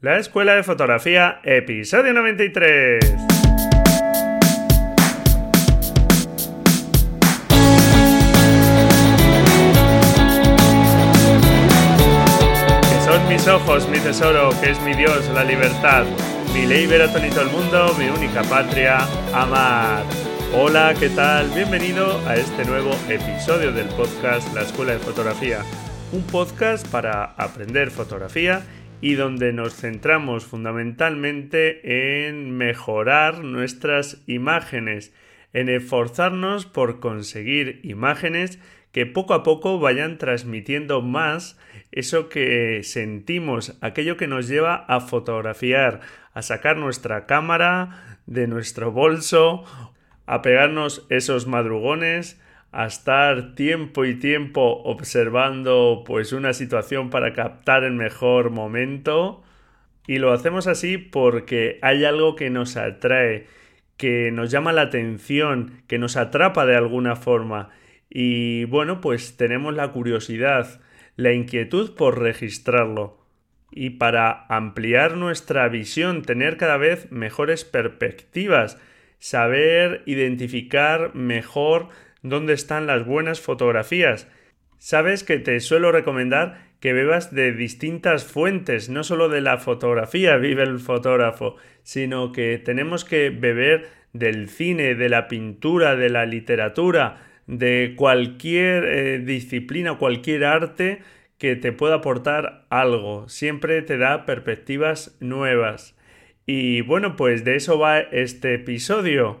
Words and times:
La 0.00 0.16
Escuela 0.16 0.54
de 0.54 0.62
Fotografía, 0.62 1.40
episodio 1.42 2.12
93. 2.12 3.00
Que 3.00 3.16
son 13.04 13.28
mis 13.28 13.48
ojos, 13.48 13.88
mi 13.88 13.98
tesoro, 13.98 14.50
que 14.60 14.70
es 14.70 14.80
mi 14.82 14.94
Dios, 14.94 15.28
la 15.34 15.42
libertad, 15.42 16.04
mi 16.54 16.64
ley 16.64 16.86
todo 16.86 17.42
el 17.42 17.50
mundo, 17.50 17.92
mi 17.98 18.06
única 18.06 18.44
patria, 18.44 18.98
amar. 19.34 20.04
Hola, 20.54 20.94
¿qué 20.96 21.08
tal? 21.08 21.50
Bienvenido 21.50 22.24
a 22.28 22.36
este 22.36 22.64
nuevo 22.66 22.92
episodio 23.08 23.72
del 23.72 23.88
podcast 23.88 24.54
La 24.54 24.62
Escuela 24.62 24.92
de 24.92 25.00
Fotografía, 25.00 25.64
un 26.12 26.22
podcast 26.22 26.86
para 26.86 27.24
aprender 27.36 27.90
fotografía 27.90 28.62
y 29.00 29.14
donde 29.14 29.52
nos 29.52 29.74
centramos 29.74 30.44
fundamentalmente 30.44 32.28
en 32.28 32.50
mejorar 32.56 33.44
nuestras 33.44 34.22
imágenes, 34.26 35.14
en 35.52 35.68
esforzarnos 35.68 36.66
por 36.66 37.00
conseguir 37.00 37.80
imágenes 37.84 38.58
que 38.92 39.06
poco 39.06 39.34
a 39.34 39.42
poco 39.42 39.78
vayan 39.78 40.18
transmitiendo 40.18 41.02
más 41.02 41.58
eso 41.92 42.28
que 42.28 42.82
sentimos, 42.82 43.76
aquello 43.80 44.16
que 44.16 44.26
nos 44.26 44.48
lleva 44.48 44.74
a 44.74 45.00
fotografiar, 45.00 46.00
a 46.34 46.42
sacar 46.42 46.76
nuestra 46.76 47.26
cámara 47.26 48.18
de 48.26 48.46
nuestro 48.46 48.92
bolso, 48.92 49.64
a 50.26 50.42
pegarnos 50.42 51.06
esos 51.08 51.46
madrugones, 51.46 52.40
a 52.70 52.86
estar 52.86 53.54
tiempo 53.54 54.04
y 54.04 54.18
tiempo 54.18 54.82
observando 54.84 56.02
pues 56.06 56.32
una 56.32 56.52
situación 56.52 57.10
para 57.10 57.32
captar 57.32 57.84
el 57.84 57.94
mejor 57.94 58.50
momento. 58.50 59.42
Y 60.06 60.18
lo 60.18 60.32
hacemos 60.32 60.66
así 60.66 60.98
porque 60.98 61.78
hay 61.82 62.04
algo 62.04 62.36
que 62.36 62.50
nos 62.50 62.76
atrae, 62.76 63.46
que 63.96 64.30
nos 64.32 64.50
llama 64.50 64.72
la 64.72 64.82
atención, 64.82 65.82
que 65.86 65.98
nos 65.98 66.16
atrapa 66.16 66.66
de 66.66 66.76
alguna 66.76 67.16
forma. 67.16 67.70
Y 68.10 68.64
bueno 68.64 69.00
pues 69.00 69.36
tenemos 69.36 69.74
la 69.74 69.92
curiosidad, 69.92 70.80
la 71.16 71.32
inquietud 71.32 71.94
por 71.94 72.20
registrarlo. 72.20 73.18
Y 73.70 73.90
para 73.90 74.46
ampliar 74.48 75.16
nuestra 75.16 75.68
visión, 75.68 76.22
tener 76.22 76.56
cada 76.56 76.78
vez 76.78 77.10
mejores 77.12 77.64
perspectivas, 77.64 78.78
saber 79.18 80.02
identificar 80.06 81.14
mejor 81.14 81.88
dónde 82.22 82.52
están 82.52 82.86
las 82.86 83.06
buenas 83.06 83.40
fotografías. 83.40 84.28
Sabes 84.78 85.24
que 85.24 85.38
te 85.38 85.58
suelo 85.60 85.92
recomendar 85.92 86.68
que 86.80 86.92
bebas 86.92 87.34
de 87.34 87.52
distintas 87.52 88.24
fuentes, 88.24 88.88
no 88.88 89.02
solo 89.02 89.28
de 89.28 89.40
la 89.40 89.58
fotografía 89.58 90.36
vive 90.36 90.62
el 90.62 90.78
fotógrafo, 90.78 91.56
sino 91.82 92.30
que 92.32 92.58
tenemos 92.58 93.04
que 93.04 93.30
beber 93.30 93.88
del 94.12 94.48
cine, 94.48 94.94
de 94.94 95.08
la 95.08 95.28
pintura, 95.28 95.96
de 95.96 96.10
la 96.10 96.26
literatura, 96.26 97.22
de 97.46 97.94
cualquier 97.96 98.84
eh, 98.84 99.18
disciplina, 99.18 99.98
cualquier 99.98 100.44
arte 100.44 101.00
que 101.38 101.56
te 101.56 101.72
pueda 101.72 101.96
aportar 101.96 102.66
algo. 102.68 103.28
Siempre 103.28 103.82
te 103.82 103.96
da 103.96 104.26
perspectivas 104.26 105.16
nuevas. 105.20 105.96
Y 106.46 106.80
bueno, 106.82 107.16
pues 107.16 107.44
de 107.44 107.56
eso 107.56 107.78
va 107.78 108.00
este 108.00 108.54
episodio. 108.54 109.40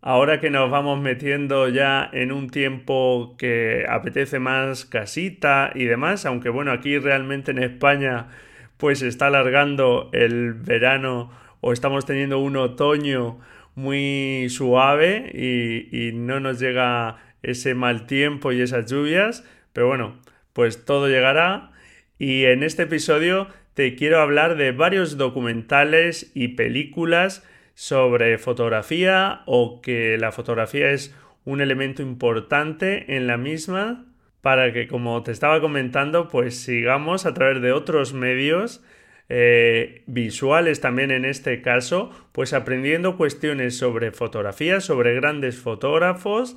Ahora 0.00 0.38
que 0.40 0.48
nos 0.48 0.70
vamos 0.70 1.00
metiendo 1.00 1.68
ya 1.68 2.08
en 2.12 2.30
un 2.30 2.50
tiempo 2.50 3.34
que 3.36 3.84
apetece 3.88 4.38
más 4.38 4.84
casita 4.84 5.72
y 5.74 5.86
demás, 5.86 6.24
aunque 6.24 6.50
bueno, 6.50 6.70
aquí 6.70 6.98
realmente 6.98 7.50
en 7.50 7.58
España 7.58 8.28
pues 8.76 9.02
está 9.02 9.26
alargando 9.26 10.08
el 10.12 10.54
verano 10.54 11.32
o 11.60 11.72
estamos 11.72 12.06
teniendo 12.06 12.38
un 12.38 12.56
otoño 12.56 13.40
muy 13.74 14.46
suave 14.50 15.32
y, 15.34 15.88
y 15.90 16.12
no 16.12 16.38
nos 16.38 16.60
llega 16.60 17.16
ese 17.42 17.74
mal 17.74 18.06
tiempo 18.06 18.52
y 18.52 18.60
esas 18.60 18.88
lluvias, 18.90 19.44
pero 19.72 19.88
bueno, 19.88 20.20
pues 20.52 20.84
todo 20.84 21.08
llegará. 21.08 21.72
Y 22.18 22.44
en 22.44 22.62
este 22.62 22.84
episodio 22.84 23.48
te 23.74 23.96
quiero 23.96 24.20
hablar 24.20 24.56
de 24.56 24.70
varios 24.70 25.16
documentales 25.16 26.30
y 26.34 26.48
películas 26.48 27.44
sobre 27.78 28.38
fotografía 28.38 29.42
o 29.46 29.80
que 29.80 30.18
la 30.18 30.32
fotografía 30.32 30.90
es 30.90 31.14
un 31.44 31.60
elemento 31.60 32.02
importante 32.02 33.14
en 33.16 33.28
la 33.28 33.36
misma 33.36 34.04
para 34.40 34.72
que, 34.72 34.88
como 34.88 35.22
te 35.22 35.30
estaba 35.30 35.60
comentando, 35.60 36.26
pues 36.26 36.58
sigamos 36.60 37.24
a 37.24 37.34
través 37.34 37.62
de 37.62 37.70
otros 37.70 38.14
medios 38.14 38.82
eh, 39.28 40.02
visuales 40.06 40.80
también 40.80 41.12
en 41.12 41.24
este 41.24 41.62
caso, 41.62 42.10
pues 42.32 42.52
aprendiendo 42.52 43.16
cuestiones 43.16 43.78
sobre 43.78 44.10
fotografía, 44.10 44.80
sobre 44.80 45.14
grandes 45.14 45.56
fotógrafos 45.60 46.56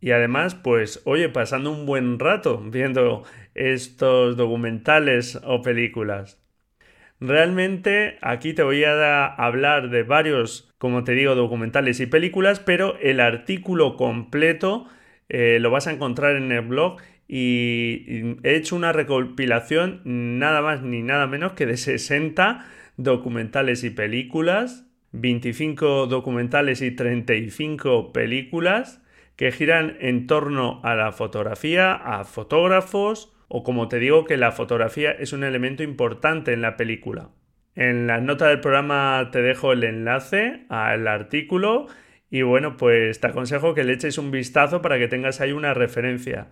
y 0.00 0.12
además, 0.12 0.54
pues, 0.54 1.02
oye, 1.04 1.28
pasando 1.28 1.70
un 1.70 1.84
buen 1.84 2.18
rato 2.18 2.62
viendo 2.64 3.24
estos 3.54 4.38
documentales 4.38 5.38
o 5.44 5.60
películas. 5.60 6.41
Realmente 7.24 8.18
aquí 8.20 8.52
te 8.52 8.64
voy 8.64 8.82
a 8.82 9.26
hablar 9.26 9.90
de 9.90 10.02
varios, 10.02 10.68
como 10.78 11.04
te 11.04 11.12
digo, 11.12 11.36
documentales 11.36 12.00
y 12.00 12.06
películas, 12.06 12.58
pero 12.58 12.98
el 12.98 13.20
artículo 13.20 13.96
completo 13.96 14.88
eh, 15.28 15.58
lo 15.60 15.70
vas 15.70 15.86
a 15.86 15.92
encontrar 15.92 16.34
en 16.34 16.50
el 16.50 16.62
blog 16.62 16.96
y 17.28 18.34
he 18.42 18.56
hecho 18.56 18.74
una 18.74 18.92
recopilación 18.92 20.00
nada 20.04 20.62
más 20.62 20.82
ni 20.82 21.04
nada 21.04 21.28
menos 21.28 21.52
que 21.52 21.64
de 21.64 21.76
60 21.76 22.66
documentales 22.96 23.84
y 23.84 23.90
películas, 23.90 24.88
25 25.12 26.08
documentales 26.08 26.82
y 26.82 26.90
35 26.90 28.12
películas 28.12 29.00
que 29.36 29.52
giran 29.52 29.96
en 30.00 30.26
torno 30.26 30.80
a 30.82 30.96
la 30.96 31.12
fotografía, 31.12 31.92
a 31.94 32.24
fotógrafos, 32.24 33.32
o 33.54 33.62
como 33.62 33.86
te 33.88 33.98
digo 33.98 34.24
que 34.24 34.38
la 34.38 34.50
fotografía 34.50 35.12
es 35.12 35.34
un 35.34 35.44
elemento 35.44 35.82
importante 35.82 36.54
en 36.54 36.62
la 36.62 36.78
película. 36.78 37.28
En 37.74 38.06
la 38.06 38.18
nota 38.18 38.48
del 38.48 38.60
programa 38.60 39.28
te 39.30 39.42
dejo 39.42 39.74
el 39.74 39.84
enlace 39.84 40.64
al 40.70 41.06
artículo 41.06 41.86
y 42.30 42.40
bueno, 42.40 42.78
pues 42.78 43.20
te 43.20 43.26
aconsejo 43.26 43.74
que 43.74 43.84
le 43.84 43.92
eches 43.92 44.16
un 44.16 44.30
vistazo 44.30 44.80
para 44.80 44.98
que 44.98 45.06
tengas 45.06 45.42
ahí 45.42 45.52
una 45.52 45.74
referencia. 45.74 46.48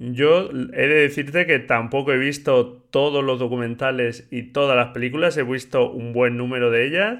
Yo 0.00 0.50
he 0.50 0.88
de 0.88 0.94
decirte 0.94 1.46
que 1.46 1.60
tampoco 1.60 2.12
he 2.12 2.18
visto 2.18 2.82
todos 2.90 3.22
los 3.22 3.38
documentales 3.38 4.26
y 4.32 4.50
todas 4.50 4.76
las 4.76 4.88
películas, 4.88 5.36
he 5.36 5.44
visto 5.44 5.88
un 5.88 6.12
buen 6.12 6.36
número 6.36 6.72
de 6.72 6.84
ellas, 6.84 7.18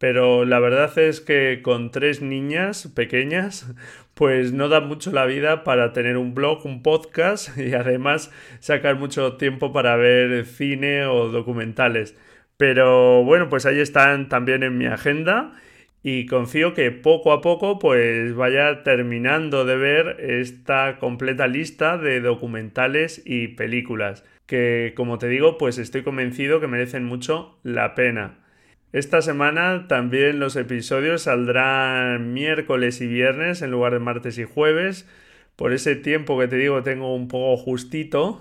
pero 0.00 0.46
la 0.46 0.58
verdad 0.60 0.96
es 0.98 1.20
que 1.20 1.60
con 1.62 1.90
tres 1.90 2.22
niñas 2.22 2.88
pequeñas, 2.96 3.70
pues 4.14 4.52
no 4.52 4.70
da 4.70 4.80
mucho 4.80 5.12
la 5.12 5.26
vida 5.26 5.62
para 5.62 5.92
tener 5.92 6.16
un 6.16 6.34
blog, 6.34 6.64
un 6.64 6.82
podcast 6.82 7.56
y 7.58 7.74
además 7.74 8.32
sacar 8.60 8.96
mucho 8.96 9.36
tiempo 9.36 9.72
para 9.72 9.96
ver 9.96 10.46
cine 10.46 11.04
o 11.04 11.28
documentales. 11.28 12.16
Pero 12.56 13.24
bueno, 13.24 13.50
pues 13.50 13.66
ahí 13.66 13.78
están 13.78 14.30
también 14.30 14.62
en 14.62 14.78
mi 14.78 14.86
agenda 14.86 15.52
y 16.02 16.24
confío 16.26 16.72
que 16.72 16.90
poco 16.92 17.32
a 17.32 17.42
poco 17.42 17.78
pues 17.78 18.34
vaya 18.34 18.82
terminando 18.82 19.66
de 19.66 19.76
ver 19.76 20.16
esta 20.20 20.98
completa 20.98 21.46
lista 21.46 21.98
de 21.98 22.22
documentales 22.22 23.22
y 23.26 23.48
películas 23.48 24.24
que 24.46 24.94
como 24.96 25.18
te 25.18 25.28
digo 25.28 25.58
pues 25.58 25.78
estoy 25.78 26.02
convencido 26.02 26.58
que 26.60 26.68
merecen 26.68 27.04
mucho 27.04 27.58
la 27.62 27.94
pena. 27.94 28.38
Esta 28.92 29.22
semana 29.22 29.86
también 29.86 30.40
los 30.40 30.56
episodios 30.56 31.22
saldrán 31.22 32.32
miércoles 32.32 33.00
y 33.00 33.06
viernes 33.06 33.62
en 33.62 33.70
lugar 33.70 33.92
de 33.92 34.00
martes 34.00 34.36
y 34.38 34.44
jueves. 34.44 35.08
Por 35.56 35.72
ese 35.72 35.94
tiempo 35.94 36.38
que 36.38 36.48
te 36.48 36.56
digo 36.56 36.82
tengo 36.82 37.14
un 37.14 37.28
poco 37.28 37.56
justito. 37.56 38.40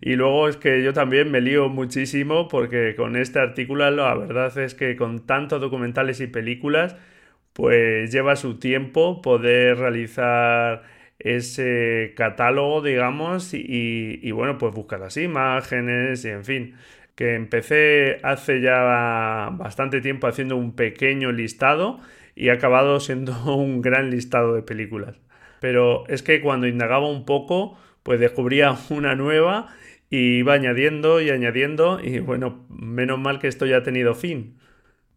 Y 0.00 0.16
luego 0.16 0.48
es 0.48 0.56
que 0.56 0.82
yo 0.82 0.92
también 0.92 1.30
me 1.30 1.40
lío 1.40 1.68
muchísimo 1.70 2.48
porque 2.48 2.94
con 2.96 3.16
este 3.16 3.38
artículo 3.38 3.90
la 3.90 4.14
verdad 4.14 4.56
es 4.58 4.74
que 4.74 4.96
con 4.96 5.26
tantos 5.26 5.60
documentales 5.60 6.20
y 6.20 6.26
películas 6.26 6.96
pues 7.54 8.12
lleva 8.12 8.36
su 8.36 8.58
tiempo 8.58 9.22
poder 9.22 9.78
realizar 9.78 10.82
ese 11.18 12.12
catálogo 12.16 12.82
digamos 12.82 13.54
y, 13.54 14.20
y 14.22 14.30
bueno 14.32 14.58
pues 14.58 14.74
buscar 14.74 15.00
las 15.00 15.16
imágenes 15.16 16.24
y 16.24 16.28
en 16.28 16.44
fin 16.44 16.76
que 17.20 17.34
empecé 17.34 18.18
hace 18.22 18.62
ya 18.62 19.50
bastante 19.52 20.00
tiempo 20.00 20.26
haciendo 20.26 20.56
un 20.56 20.74
pequeño 20.74 21.32
listado 21.32 22.00
y 22.34 22.48
ha 22.48 22.54
acabado 22.54 22.98
siendo 22.98 23.34
un 23.54 23.82
gran 23.82 24.10
listado 24.10 24.54
de 24.54 24.62
películas. 24.62 25.20
Pero 25.60 26.06
es 26.08 26.22
que 26.22 26.40
cuando 26.40 26.66
indagaba 26.66 27.06
un 27.10 27.26
poco, 27.26 27.78
pues 28.02 28.20
descubría 28.20 28.74
una 28.88 29.16
nueva 29.16 29.68
y 30.08 30.38
iba 30.38 30.54
añadiendo 30.54 31.20
y 31.20 31.28
añadiendo 31.28 32.00
y 32.02 32.20
bueno, 32.20 32.64
menos 32.70 33.18
mal 33.18 33.38
que 33.38 33.48
esto 33.48 33.66
ya 33.66 33.76
ha 33.76 33.82
tenido 33.82 34.14
fin. 34.14 34.56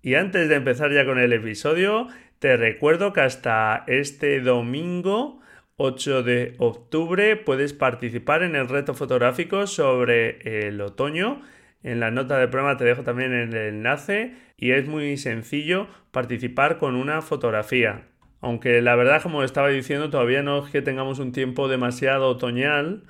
Y 0.02 0.16
antes 0.16 0.50
de 0.50 0.56
empezar 0.56 0.92
ya 0.92 1.06
con 1.06 1.20
el 1.20 1.32
episodio, 1.32 2.10
te 2.40 2.58
recuerdo 2.58 3.14
que 3.14 3.22
hasta 3.22 3.86
este 3.88 4.42
domingo 4.42 5.40
8 5.78 6.22
de 6.24 6.56
octubre 6.58 7.38
puedes 7.38 7.72
participar 7.72 8.44
en 8.44 8.58
el 8.58 8.68
reto 8.68 8.94
fotográfico 8.94 9.68
sobre 9.68 10.68
el 10.68 10.82
otoño 10.82 11.40
En 11.84 12.00
la 12.00 12.12
nota 12.12 12.38
del 12.38 12.50
programa 12.50 12.78
te 12.78 12.86
dejo 12.86 13.04
también 13.04 13.34
el 13.34 13.54
enlace 13.54 14.34
y 14.58 14.72
es 14.72 14.88
muy 14.88 15.18
sencillo 15.18 15.88
participar 16.12 16.78
con 16.78 16.96
una 16.96 17.22
fotografía. 17.22 18.08
Aunque 18.42 18.82
la 18.82 18.96
verdad, 18.96 19.22
como 19.22 19.44
estaba 19.44 19.70
diciendo, 19.70 20.10
todavía 20.10 20.44
no 20.44 20.66
es 20.66 20.72
que 20.72 20.82
tengamos 20.82 21.20
un 21.20 21.32
tiempo 21.32 21.68
demasiado 21.68 22.30
otoñal, 22.30 23.04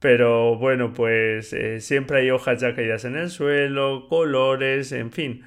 pero 0.00 0.56
bueno, 0.56 0.92
pues 0.92 1.52
eh, 1.52 1.80
siempre 1.80 2.20
hay 2.20 2.30
hojas 2.30 2.60
ya 2.60 2.74
caídas 2.74 3.04
en 3.04 3.16
el 3.16 3.30
suelo, 3.30 4.06
colores, 4.08 4.92
en 4.92 5.12
fin. 5.12 5.42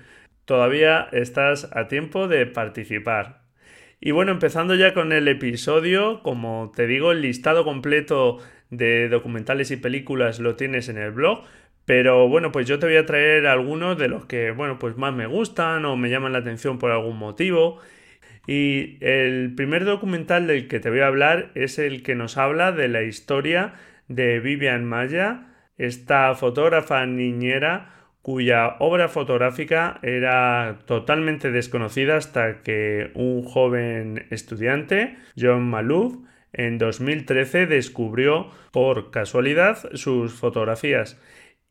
Todavía 0.46 1.08
estás 1.12 1.70
a 1.74 1.88
tiempo 1.88 2.28
de 2.28 2.46
participar. 2.48 3.44
Y 4.02 4.12
bueno, 4.12 4.32
empezando 4.32 4.76
ya 4.76 4.94
con 4.94 5.12
el 5.12 5.28
episodio, 5.28 6.24
como 6.24 6.72
te 6.76 6.88
digo, 6.88 7.12
el 7.12 7.22
listado 7.22 7.66
completo 7.66 8.40
de 8.70 9.10
documentales 9.10 9.72
y 9.72 9.78
películas 9.78 10.40
lo 10.40 10.56
tienes 10.56 10.90
en 10.90 10.98
el 10.98 11.12
blog, 11.12 11.46
pero 11.90 12.30
bueno, 12.30 12.52
pues 12.52 12.68
yo 12.68 12.78
te 12.78 12.86
voy 12.86 12.98
a 12.98 13.08
traer 13.08 13.48
algunos 13.48 13.98
de 13.98 14.10
los 14.10 14.28
que, 14.28 14.52
bueno, 14.52 14.78
pues 14.78 14.96
más 14.96 15.12
me 15.12 15.26
gustan 15.26 15.86
o 15.86 15.98
me 15.98 16.12
llaman 16.12 16.34
la 16.34 16.38
atención 16.38 16.78
por 16.78 16.92
algún 16.92 17.18
motivo. 17.18 17.80
Y 18.46 19.04
el 19.04 19.56
primer 19.56 19.86
documental 19.86 20.46
del 20.46 20.68
que 20.68 20.80
te 20.80 20.92
voy 20.92 21.00
a 21.00 21.08
hablar 21.08 21.50
es 21.56 21.80
el 21.80 22.04
que 22.04 22.14
nos 22.14 22.38
habla 22.38 22.72
de 22.72 22.90
la 22.90 23.02
historia 23.02 23.74
de 24.08 24.40
Vivian 24.40 24.86
Maya, 24.86 25.48
esta 25.80 26.36
fotógrafa 26.36 27.04
niñera 27.08 27.90
cuya 28.22 28.76
obra 28.78 29.08
fotográfica 29.08 29.98
era 30.04 30.82
totalmente 30.86 31.50
desconocida 31.50 32.18
hasta 32.18 32.62
que 32.62 33.10
un 33.16 33.42
joven 33.42 34.28
estudiante, 34.30 35.18
John 35.36 35.68
Malouf, 35.68 36.18
en 36.54 36.78
2013 36.78 37.66
descubrió 37.66 38.52
por 38.72 39.10
casualidad 39.10 39.90
sus 39.96 40.34
fotografías. 40.34 41.20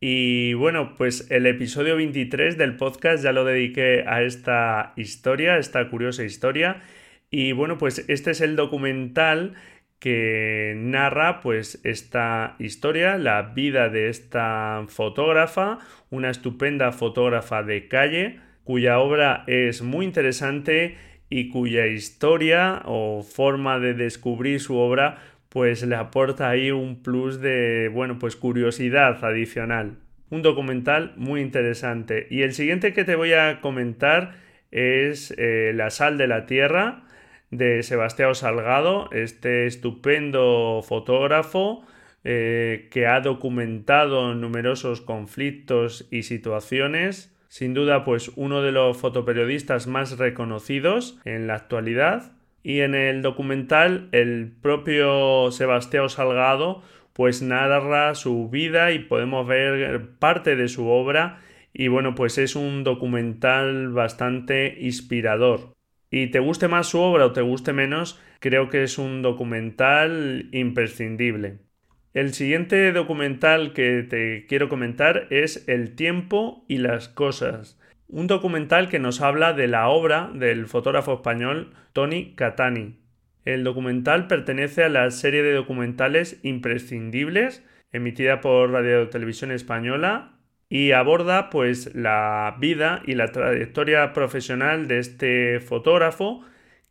Y 0.00 0.55
bueno, 0.55 0.95
pues 0.97 1.29
el 1.31 1.47
episodio 1.47 1.97
23 1.97 2.56
del 2.56 2.77
podcast 2.77 3.25
ya 3.25 3.33
lo 3.33 3.45
dediqué 3.45 4.05
a 4.06 4.23
esta 4.23 4.93
historia, 4.97 5.55
a 5.55 5.59
esta 5.59 5.89
curiosa 5.91 6.23
historia. 6.23 6.83
Y 7.31 7.50
bueno, 7.50 7.79
pues 7.79 8.05
este 8.09 8.31
es 8.31 8.41
el 8.41 8.55
documental 8.55 9.55
que 9.99 10.75
narra 10.77 11.41
pues 11.41 11.81
esta 11.83 12.55
historia, 12.61 13.19
la 13.19 13.43
vida 13.43 13.89
de 13.89 14.09
esta 14.09 14.85
fotógrafa, 14.89 15.81
una 16.11 16.31
estupenda 16.31 16.93
fotógrafa 16.93 17.65
de 17.65 17.89
calle, 17.89 18.39
cuya 18.62 19.00
obra 19.00 19.43
es 19.49 19.83
muy 19.83 20.06
interesante 20.06 20.97
y 21.29 21.49
cuya 21.49 21.87
historia 21.89 22.83
o 22.85 23.25
forma 23.25 23.81
de 23.81 23.95
descubrir 23.95 24.61
su 24.61 24.77
obra 24.77 25.19
pues 25.49 25.83
le 25.85 25.97
aporta 25.97 26.50
ahí 26.50 26.71
un 26.71 27.03
plus 27.03 27.41
de, 27.41 27.91
bueno, 27.93 28.19
pues 28.19 28.37
curiosidad 28.37 29.25
adicional. 29.25 29.97
Un 30.31 30.43
documental 30.43 31.15
muy 31.17 31.41
interesante. 31.41 32.27
Y 32.31 32.43
el 32.43 32.53
siguiente 32.53 32.93
que 32.93 33.05
te 33.05 33.17
voy 33.17 33.33
a 33.33 33.61
comentar 33.61 34.35
es 34.71 35.35
eh, 35.39 35.73
La 35.75 35.91
sal 35.91 36.19
de 36.19 36.27
la 36.27 36.47
tierra 36.47 37.05
de 37.50 37.83
Sebastián 37.83 38.35
Salgado, 38.35 39.09
este 39.12 39.67
estupendo 39.67 40.83
fotógrafo 40.87 41.83
eh, 42.25 42.89
que 42.91 43.06
ha 43.06 43.21
documentado 43.21 44.35
numerosos 44.35 45.00
conflictos 45.00 46.06
y 46.11 46.25
situaciones. 46.25 47.35
Sin 47.49 47.73
duda, 47.73 48.05
pues 48.05 48.31
uno 48.37 48.61
de 48.61 48.73
los 48.73 48.99
fotoperiodistas 48.99 49.87
más 49.87 50.19
reconocidos 50.19 51.19
en 51.25 51.47
la 51.47 51.55
actualidad. 51.55 52.33
Y 52.63 52.81
en 52.81 52.95
el 52.95 53.23
documental, 53.23 54.09
el 54.13 54.53
propio 54.61 55.51
Sebastián 55.51 56.09
Salgado 56.09 56.83
pues 57.13 57.43
narra 57.43 58.15
su 58.15 58.49
vida 58.49 58.93
y 58.93 59.01
podemos 59.01 59.47
ver 59.47 60.11
parte 60.21 60.55
de 60.55 60.69
su 60.69 60.87
obra 60.87 61.41
y 61.73 61.89
bueno 61.89 62.15
pues 62.15 62.39
es 62.39 62.55
un 62.55 62.85
documental 62.85 63.89
bastante 63.89 64.77
inspirador 64.79 65.75
y 66.11 66.29
te 66.29 66.39
guste 66.39 66.69
más 66.69 66.89
su 66.89 67.01
obra 67.01 67.27
o 67.27 67.33
te 67.33 67.43
guste 67.43 67.73
menos, 67.73 68.21
creo 68.41 68.69
que 68.71 68.83
es 68.83 68.99
un 68.99 69.23
documental 69.23 70.49
imprescindible. 70.53 71.59
El 72.15 72.33
siguiente 72.33 72.93
documental 72.93 73.75
que 73.75 74.03
te 74.03 74.47
quiero 74.47 74.69
comentar 74.69 75.27
es 75.31 75.69
El 75.69 75.95
tiempo 75.95 76.65
y 76.67 76.79
las 76.79 77.09
cosas. 77.09 77.78
Un 78.11 78.27
documental 78.27 78.89
que 78.89 78.99
nos 78.99 79.21
habla 79.21 79.53
de 79.53 79.69
la 79.69 79.89
obra 79.89 80.31
del 80.33 80.67
fotógrafo 80.67 81.13
español 81.13 81.75
Tony 81.93 82.35
Catani. 82.37 82.99
El 83.45 83.65
documental 83.65 84.29
pertenece 84.29 84.83
a 84.83 84.89
la 84.89 85.11
serie 85.11 85.43
de 85.43 85.53
documentales 85.53 86.41
imprescindibles 86.43 87.63
emitida 87.93 88.41
por 88.41 88.71
Radio 88.71 89.11
Televisión 89.11 89.51
Española 89.51 90.39
y 90.71 90.93
aborda 90.93 91.51
pues 91.51 91.95
la 91.95 92.57
vida 92.59 93.03
y 93.05 93.15
la 93.15 93.31
trayectoria 93.31 94.15
profesional 94.15 94.89
de 94.89 95.01
este 95.01 95.61
fotógrafo 95.61 96.41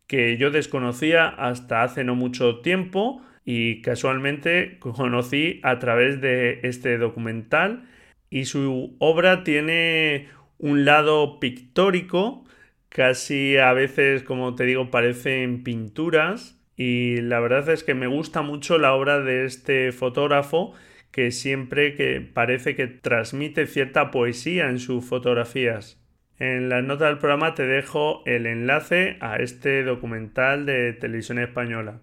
que 0.06 0.36
yo 0.36 0.52
desconocía 0.52 1.26
hasta 1.26 1.82
hace 1.82 2.04
no 2.04 2.14
mucho 2.14 2.60
tiempo 2.60 3.22
y 3.44 3.82
casualmente 3.82 4.78
conocí 4.78 5.60
a 5.64 5.80
través 5.80 6.20
de 6.20 6.60
este 6.62 6.96
documental 6.96 7.88
y 8.30 8.44
su 8.44 8.94
obra 8.98 9.42
tiene 9.42 10.28
un 10.58 10.84
lado 10.84 11.40
pictórico 11.40 12.44
casi 12.88 13.56
a 13.56 13.72
veces 13.72 14.22
como 14.22 14.54
te 14.54 14.64
digo 14.64 14.90
parecen 14.90 15.62
pinturas 15.62 16.60
y 16.76 17.20
la 17.20 17.40
verdad 17.40 17.68
es 17.70 17.82
que 17.82 17.94
me 17.94 18.06
gusta 18.06 18.42
mucho 18.42 18.78
la 18.78 18.94
obra 18.94 19.20
de 19.20 19.44
este 19.44 19.92
fotógrafo 19.92 20.74
que 21.10 21.30
siempre 21.30 21.94
que 21.94 22.20
parece 22.20 22.76
que 22.76 22.86
transmite 22.86 23.66
cierta 23.66 24.10
poesía 24.10 24.68
en 24.68 24.78
sus 24.78 25.04
fotografías. 25.04 26.00
En 26.38 26.68
la 26.68 26.82
nota 26.82 27.06
del 27.06 27.18
programa 27.18 27.54
te 27.54 27.66
dejo 27.66 28.22
el 28.26 28.46
enlace 28.46 29.16
a 29.20 29.36
este 29.36 29.82
documental 29.82 30.66
de 30.66 30.92
televisión 30.92 31.40
española. 31.40 32.00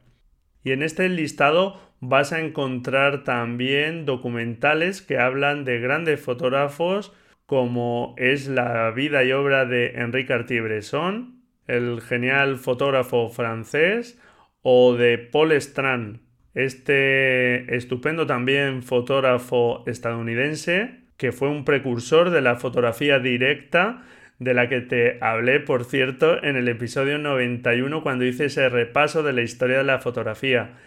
Y 0.64 0.72
en 0.72 0.84
este 0.84 1.08
listado 1.08 1.80
vas 2.02 2.34
a 2.34 2.42
encontrar 2.42 3.24
también 3.24 4.06
documentales 4.06 5.02
que 5.02 5.20
hablan 5.20 5.64
de 5.64 5.80
grandes 5.80 6.20
fotógrafos 6.20 7.14
como 7.46 8.16
es 8.18 8.48
la 8.48 8.92
vida 8.92 9.24
y 9.24 9.32
obra 9.32 9.66
de 9.66 9.94
Enrique 9.96 10.28
Cartier-Bresson, 10.28 11.42
el 11.68 12.02
genial 12.02 12.58
fotógrafo 12.58 13.30
francés, 13.30 14.20
o 14.62 14.96
de 14.96 15.18
Paul 15.18 15.52
Strand, 15.54 16.22
este 16.56 17.76
estupendo 17.76 18.26
también 18.26 18.82
fotógrafo 18.82 19.84
estadounidense 19.86 21.06
que 21.18 21.32
fue 21.32 21.50
un 21.50 21.66
precursor 21.66 22.30
de 22.30 22.42
la 22.42 22.56
fotografía 22.56 23.20
directa 23.20 24.04
de 24.40 24.54
la 24.54 24.68
que 24.68 24.82
te 24.82 25.18
hablé, 25.22 25.60
por 25.60 25.86
cierto, 25.86 26.44
en 26.44 26.56
el 26.58 26.68
episodio 26.68 27.18
91 27.18 28.04
cuando 28.04 28.26
hice 28.26 28.46
ese 28.46 28.68
repaso 28.70 29.24
de 29.24 29.34
la 29.34 29.42
historia 29.42 29.78
de 29.78 29.86
la 29.86 30.00
fotografía. 30.00 30.78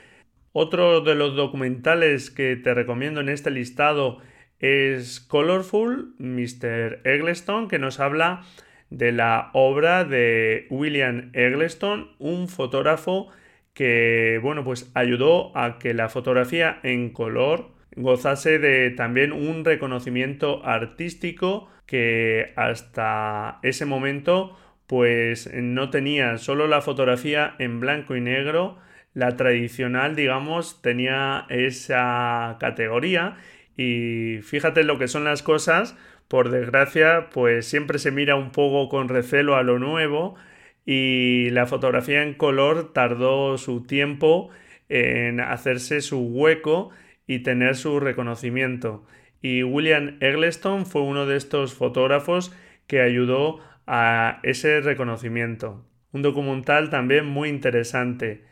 Otro 0.52 1.00
de 1.00 1.14
los 1.14 1.34
documentales 1.34 2.30
que 2.30 2.56
te 2.56 2.74
recomiendo 2.74 3.20
en 3.20 3.28
este 3.28 3.50
listado 3.50 4.18
es 4.60 5.20
Colorful, 5.20 6.14
Mr. 6.18 7.00
Eggleston, 7.04 7.68
que 7.68 7.78
nos 7.78 8.00
habla 8.00 8.42
de 8.90 9.12
la 9.12 9.50
obra 9.52 10.04
de 10.04 10.66
William 10.70 11.30
Eggleston, 11.34 12.10
un 12.18 12.48
fotógrafo 12.48 13.28
que 13.74 14.40
bueno, 14.42 14.64
pues 14.64 14.90
ayudó 14.94 15.56
a 15.56 15.78
que 15.78 15.94
la 15.94 16.08
fotografía 16.08 16.80
en 16.82 17.10
color 17.10 17.70
gozase 17.94 18.58
de 18.58 18.90
también 18.90 19.32
un 19.32 19.64
reconocimiento 19.64 20.64
artístico 20.64 21.68
que 21.86 22.52
hasta 22.56 23.58
ese 23.62 23.84
momento 23.84 24.56
pues 24.86 25.50
no 25.54 25.90
tenía 25.90 26.38
solo 26.38 26.66
la 26.66 26.80
fotografía 26.80 27.54
en 27.58 27.78
blanco 27.78 28.16
y 28.16 28.20
negro, 28.20 28.78
la 29.14 29.36
tradicional 29.36 30.16
digamos 30.16 30.82
tenía 30.82 31.46
esa 31.48 32.56
categoría 32.58 33.36
y 33.78 34.40
fíjate 34.42 34.82
lo 34.82 34.98
que 34.98 35.08
son 35.08 35.24
las 35.24 35.42
cosas, 35.42 35.96
por 36.26 36.50
desgracia 36.50 37.30
pues 37.32 37.66
siempre 37.66 37.98
se 37.98 38.10
mira 38.10 38.34
un 38.34 38.50
poco 38.50 38.90
con 38.90 39.08
recelo 39.08 39.56
a 39.56 39.62
lo 39.62 39.78
nuevo 39.78 40.34
y 40.84 41.48
la 41.50 41.66
fotografía 41.66 42.22
en 42.22 42.34
color 42.34 42.92
tardó 42.92 43.56
su 43.56 43.86
tiempo 43.86 44.50
en 44.88 45.40
hacerse 45.40 46.00
su 46.00 46.18
hueco 46.18 46.90
y 47.26 47.40
tener 47.40 47.76
su 47.76 48.00
reconocimiento. 48.00 49.06
Y 49.42 49.62
William 49.62 50.16
Eggleston 50.20 50.84
fue 50.84 51.02
uno 51.02 51.26
de 51.26 51.36
estos 51.36 51.74
fotógrafos 51.74 52.52
que 52.88 53.00
ayudó 53.00 53.60
a 53.86 54.40
ese 54.42 54.80
reconocimiento. 54.80 55.84
Un 56.12 56.22
documental 56.22 56.90
también 56.90 57.26
muy 57.26 57.48
interesante. 57.48 58.42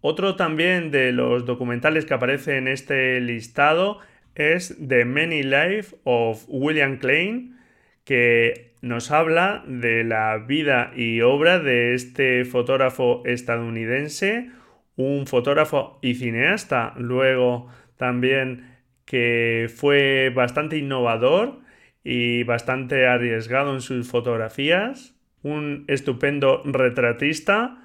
Otro 0.00 0.36
también 0.36 0.90
de 0.90 1.12
los 1.12 1.44
documentales 1.44 2.06
que 2.06 2.14
aparece 2.14 2.56
en 2.56 2.68
este 2.68 3.20
listado 3.20 4.00
es 4.34 4.76
The 4.86 5.04
Many 5.04 5.42
Life 5.42 5.96
of 6.04 6.44
William 6.48 6.98
Klein, 6.98 7.58
que 8.04 8.72
nos 8.80 9.10
habla 9.10 9.64
de 9.66 10.04
la 10.04 10.38
vida 10.38 10.92
y 10.96 11.20
obra 11.20 11.58
de 11.58 11.94
este 11.94 12.44
fotógrafo 12.44 13.22
estadounidense, 13.24 14.50
un 14.96 15.26
fotógrafo 15.26 15.98
y 16.02 16.14
cineasta, 16.14 16.94
luego 16.96 17.68
también 17.96 18.76
que 19.04 19.70
fue 19.74 20.32
bastante 20.34 20.78
innovador 20.78 21.60
y 22.04 22.42
bastante 22.44 23.06
arriesgado 23.06 23.74
en 23.74 23.80
sus 23.80 24.08
fotografías, 24.08 25.14
un 25.42 25.84
estupendo 25.88 26.62
retratista 26.64 27.81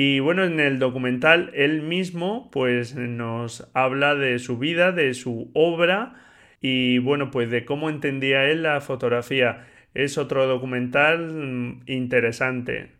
y 0.00 0.20
bueno, 0.20 0.44
en 0.44 0.60
el 0.60 0.78
documental 0.78 1.50
él 1.54 1.82
mismo 1.82 2.52
pues 2.52 2.94
nos 2.94 3.68
habla 3.74 4.14
de 4.14 4.38
su 4.38 4.56
vida, 4.56 4.92
de 4.92 5.12
su 5.12 5.50
obra 5.54 6.14
y 6.60 6.98
bueno, 6.98 7.32
pues 7.32 7.50
de 7.50 7.64
cómo 7.64 7.90
entendía 7.90 8.44
él 8.44 8.62
la 8.62 8.80
fotografía. 8.80 9.66
Es 9.94 10.16
otro 10.16 10.46
documental 10.46 11.32
mm, 11.32 11.82
interesante. 11.86 12.92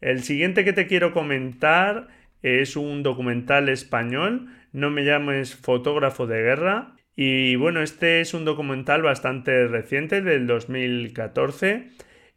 El 0.00 0.22
siguiente 0.22 0.64
que 0.64 0.72
te 0.72 0.86
quiero 0.86 1.12
comentar 1.12 2.08
es 2.40 2.74
un 2.74 3.02
documental 3.02 3.68
español, 3.68 4.48
No 4.72 4.88
me 4.88 5.04
llames 5.04 5.54
fotógrafo 5.54 6.26
de 6.26 6.40
guerra. 6.40 6.96
Y 7.14 7.56
bueno, 7.56 7.82
este 7.82 8.22
es 8.22 8.32
un 8.32 8.46
documental 8.46 9.02
bastante 9.02 9.68
reciente 9.68 10.22
del 10.22 10.46
2014 10.46 11.90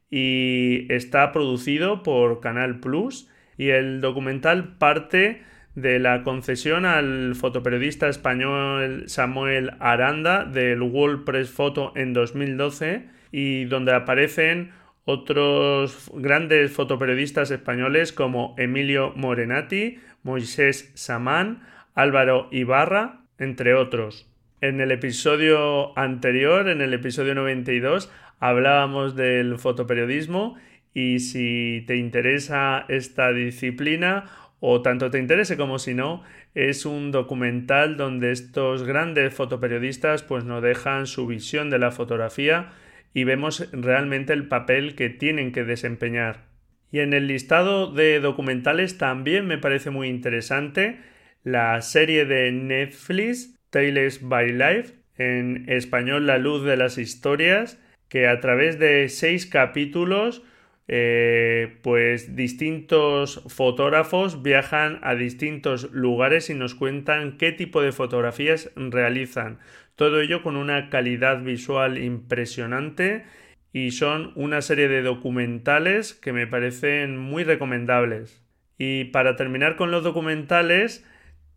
y 0.10 0.94
está 0.94 1.32
producido 1.32 2.04
por 2.04 2.42
Canal 2.42 2.82
Plus 2.82 3.30
y 3.58 3.70
el 3.70 4.02
documental 4.02 4.78
parte 4.78 5.44
de 5.76 6.00
la 6.00 6.24
concesión 6.24 6.86
al 6.86 7.36
fotoperiodista 7.36 8.08
español 8.08 9.04
Samuel 9.08 9.72
Aranda 9.80 10.46
del 10.46 10.82
World 10.82 11.24
Press 11.26 11.50
Photo 11.50 11.92
en 11.96 12.14
2012 12.14 13.08
y 13.32 13.66
donde 13.66 13.94
aparecen 13.94 14.72
otros 15.06 16.12
grandes 16.14 16.72
fotoperiodistas 16.72 17.52
españoles 17.52 18.14
como 18.14 18.56
Emilio 18.58 19.14
Morenati, 19.16 20.00
Moisés 20.22 20.92
Samán, 20.94 21.64
Álvaro 21.94 22.48
Ibarra, 22.52 23.22
entre 23.38 23.74
otros. 23.74 24.30
En 24.62 24.80
el 24.80 24.92
episodio 24.92 25.98
anterior, 25.98 26.70
en 26.70 26.82
el 26.82 26.94
episodio 26.94 27.36
92, 27.36 28.10
hablábamos 28.40 29.16
del 29.16 29.58
fotoperiodismo 29.58 30.56
y 30.94 31.20
si 31.20 31.84
te 31.88 31.98
interesa 31.98 32.86
esta 32.88 33.32
disciplina 33.32 34.26
o 34.60 34.82
tanto 34.82 35.12
te 35.12 35.20
interese 35.20 35.58
como 35.58 35.80
si 35.80 35.94
no, 35.94 36.24
es 36.56 36.86
un 36.86 37.12
documental 37.12 37.98
donde 37.98 38.32
estos 38.32 38.84
grandes 38.84 39.34
fotoperiodistas 39.34 40.24
pues 40.24 40.46
nos 40.46 40.64
dejan 40.64 41.08
su 41.08 41.28
visión 41.28 41.70
de 41.70 41.80
la 41.80 41.92
fotografía 41.92 42.72
y 43.14 43.26
vemos 43.26 43.70
realmente 43.74 44.34
el 44.34 44.48
papel 44.48 44.96
que 44.96 45.10
tienen 45.10 45.52
que 45.52 45.64
desempeñar. 45.64 46.46
Y 46.92 47.00
en 47.00 47.14
el 47.14 47.28
listado 47.28 47.92
de 47.92 48.20
documentales 48.20 48.98
también 48.98 49.48
me 49.48 49.58
parece 49.58 49.90
muy 49.90 50.08
interesante 50.08 51.00
la 51.44 51.82
serie 51.82 52.26
de 52.26 52.52
Netflix 52.52 53.60
Tales 53.70 54.22
by 54.22 54.52
Life, 54.52 54.94
en 55.18 55.66
español 55.68 56.28
La 56.28 56.38
luz 56.38 56.64
de 56.64 56.78
las 56.78 56.98
historias, 56.98 57.82
que 58.08 58.28
a 58.28 58.40
través 58.40 58.80
de 58.80 59.10
seis 59.10 59.46
capítulos 59.46 60.44
eh, 60.88 61.80
pues 61.82 62.36
distintos 62.36 63.44
fotógrafos 63.48 64.44
viajan 64.44 65.00
a 65.02 65.16
distintos 65.16 65.92
lugares 65.92 66.50
y 66.50 66.56
nos 66.56 66.76
cuentan 66.76 67.38
qué 67.38 67.52
tipo 67.52 67.82
de 67.82 67.92
fotografías 67.92 68.72
realizan. 68.76 69.60
Todo 69.96 70.20
ello 70.20 70.44
con 70.44 70.58
una 70.58 70.90
calidad 70.90 71.42
visual 71.42 71.98
impresionante 71.98 73.24
y 73.72 73.92
son 73.92 74.34
una 74.36 74.62
serie 74.62 74.88
de 74.88 75.02
documentales 75.02 76.14
que 76.14 76.34
me 76.34 76.48
parecen 76.48 77.18
muy 77.18 77.44
recomendables. 77.44 78.42
Y 78.78 79.06
para 79.06 79.36
terminar 79.36 79.76
con 79.76 79.92
los 79.92 80.04
documentales, 80.04 81.06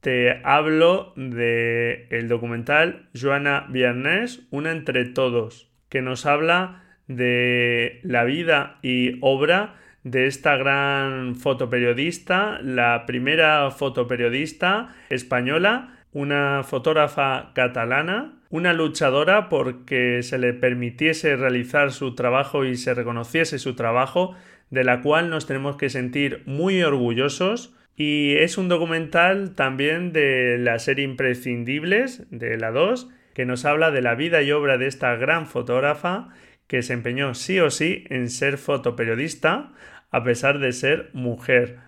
te 0.01 0.41
hablo 0.45 1.13
de 1.17 2.07
el 2.11 2.29
documental 2.29 3.09
Joana 3.21 3.67
Viernes, 3.71 4.47
Una 4.51 4.71
entre 4.71 5.05
todos, 5.05 5.71
que 5.89 6.03
nos 6.03 6.27
habla 6.27 6.86
de 7.09 8.01
la 8.03 8.25
vida 8.25 8.79
y 8.83 9.19
obra 9.21 9.75
de 10.07 10.27
esta 10.27 10.57
gran 10.57 11.35
fotoperiodista, 11.35 12.61
la 12.63 13.07
primera 13.07 13.71
fotoperiodista 13.73 14.95
española, 15.11 15.97
una 16.13 16.63
fotógrafa 16.63 17.51
catalana, 17.55 18.39
una 18.49 18.73
luchadora 18.73 19.49
porque 19.49 20.23
se 20.23 20.39
le 20.39 20.53
permitiese 20.53 21.35
realizar 21.35 21.91
su 21.91 22.15
trabajo 22.15 22.65
y 22.65 22.77
se 22.77 22.95
reconociese 22.95 23.59
su 23.59 23.75
trabajo, 23.75 24.37
de 24.71 24.85
la 24.85 25.03
cual 25.03 25.29
nos 25.29 25.47
tenemos 25.47 25.77
que 25.77 25.91
sentir 25.91 26.43
muy 26.47 26.83
orgullosos. 26.83 27.75
Y 27.97 28.37
es 28.37 28.59
un 28.59 28.69
documental 28.69 29.55
también 29.55 30.13
de 30.13 30.59
la 30.59 30.79
serie 30.79 31.05
Imprescindibles, 31.05 32.27
de 32.31 32.57
la 32.59 32.71
2, 32.71 33.11
que 33.35 33.45
nos 33.45 33.65
habla 33.65 33.91
de 33.91 34.03
la 34.03 34.15
vida 34.15 34.43
y 34.43 34.53
obra 34.53 34.79
de 34.79 34.87
esta 34.87 35.17
gran 35.17 35.47
fotógrafa 35.47 36.29
que 36.67 36.83
se 36.83 36.93
empeñó 36.93 37.35
sí 37.35 37.61
o 37.61 37.71
sí 37.71 38.05
en 38.09 38.31
ser 38.31 38.59
fotoperiodista 38.59 39.73
a 40.11 40.25
pesar 40.25 40.59
de 40.59 40.73
ser 40.73 41.11
mujer. 41.13 41.79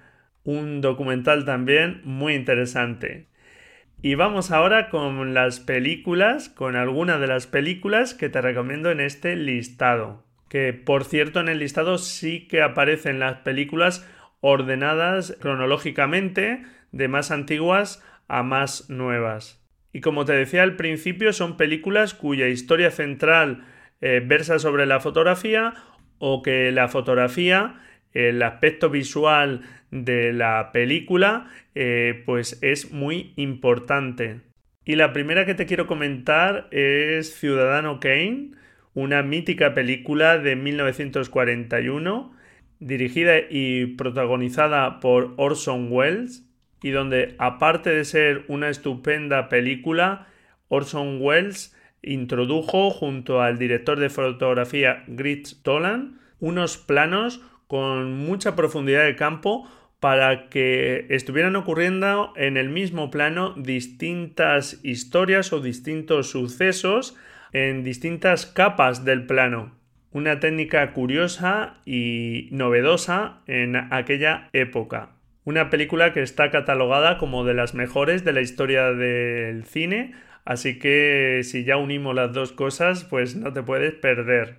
Un 0.44 0.80
documental 0.80 1.44
también 1.44 2.00
muy 2.04 2.35
interesante. 2.35 3.28
Y 4.00 4.14
vamos 4.14 4.50
ahora 4.50 4.90
con 4.90 5.35
las 5.35 5.61
películas, 5.61 6.49
con 6.49 6.76
algunas 6.76 7.20
de 7.20 7.26
las 7.26 7.47
películas 7.47 8.14
que 8.14 8.28
te 8.28 8.40
recomiendo 8.40 8.90
en 8.90 9.00
este 9.00 9.35
listado. 9.35 10.25
Que 10.49 10.73
por 10.73 11.04
cierto 11.04 11.40
en 11.40 11.49
el 11.49 11.58
listado 11.58 11.99
sí 11.99 12.47
que 12.47 12.62
aparecen 12.62 13.18
las 13.18 13.38
películas 13.38 14.08
ordenadas 14.40 15.37
cronológicamente 15.40 16.62
de 16.92 17.08
más 17.08 17.30
antiguas 17.30 18.04
a 18.28 18.42
más 18.42 18.88
nuevas. 18.88 19.64
Y 19.92 20.00
como 20.00 20.25
te 20.25 20.32
decía 20.32 20.62
al 20.62 20.76
principio, 20.76 21.32
son 21.32 21.56
películas 21.56 22.14
cuya 22.14 22.47
historia 22.49 22.90
central 22.90 23.64
eh, 24.00 24.23
versa 24.25 24.59
sobre 24.59 24.87
la 24.87 25.00
fotografía 25.00 25.75
o 26.19 26.43
que 26.43 26.73
la 26.73 26.88
fotografía, 26.88 27.81
el 28.12 28.43
aspecto 28.43 28.90
visual 28.90 29.62
de 29.90 30.33
la 30.33 30.73
película, 30.73 31.50
eh, 31.75 32.23
pues 32.26 32.59
es 32.62 32.93
muy 32.93 33.33
importante. 33.37 34.40
Y 34.85 34.97
la 34.97 35.12
primera 35.12 35.45
que 35.45 35.55
te 35.55 35.67
quiero 35.67 35.87
comentar 35.87 36.69
es 36.71 37.35
Ciudadano 37.35 38.00
Kane, 38.00 38.52
una 38.95 39.23
mítica 39.23 39.75
película 39.75 40.38
de 40.38 40.57
1941, 40.57 42.35
dirigida 42.81 43.35
y 43.50 43.87
protagonizada 43.97 45.00
por 45.00 45.35
Orson 45.37 45.88
Welles, 45.90 46.49
y 46.83 46.90
donde 46.90 47.35
aparte 47.38 47.90
de 47.90 48.05
ser 48.05 48.45
una 48.49 48.69
estupenda 48.69 49.49
película, 49.49 50.28
Orson 50.69 51.19
Welles 51.21 51.76
introdujo 52.02 52.90
junto 52.90 53.43
al 53.43 53.59
director 53.59 53.99
de 53.99 54.11
fotografía 54.11 55.05
Gritz 55.07 55.62
Tolan 55.62 56.21
unos 56.40 56.78
planos 56.78 57.40
con 57.67 58.12
mucha 58.14 58.57
profundidad 58.57 59.05
de 59.05 59.17
campo 59.17 59.69
para 60.00 60.49
que 60.49 61.07
estuvieran 61.11 61.57
ocurriendo 61.57 62.33
en 62.37 62.57
el 62.57 62.69
mismo 62.69 63.11
plano 63.11 63.55
distintas 63.57 64.81
historias 64.85 65.52
o 65.52 65.61
distintos 65.61 66.31
sucesos 66.31 67.17
en 67.52 67.83
distintas 67.83 68.47
capas 68.47 69.05
del 69.05 69.26
plano. 69.26 69.73
Una 70.12 70.40
técnica 70.40 70.93
curiosa 70.93 71.81
y 71.85 72.49
novedosa 72.52 73.40
en 73.47 73.76
aquella 73.76 74.49
época. 74.52 75.11
Una 75.45 75.71
película 75.71 76.12
que 76.12 76.23
está 76.23 76.50
catalogada 76.50 77.19
como 77.19 77.45
de 77.45 77.55
las 77.55 77.75
mejores 77.75 78.25
de 78.25 78.33
la 78.33 78.40
historia 78.40 78.93
del 78.93 79.64
cine, 79.64 80.14
Así 80.49 80.78
que 80.78 81.43
si 81.45 81.64
ya 81.64 81.76
unimos 81.76 82.14
las 82.14 82.33
dos 82.33 82.52
cosas, 82.52 83.05
pues 83.05 83.37
no 83.37 83.52
te 83.52 83.62
puedes 83.62 83.93
perder. 83.93 84.57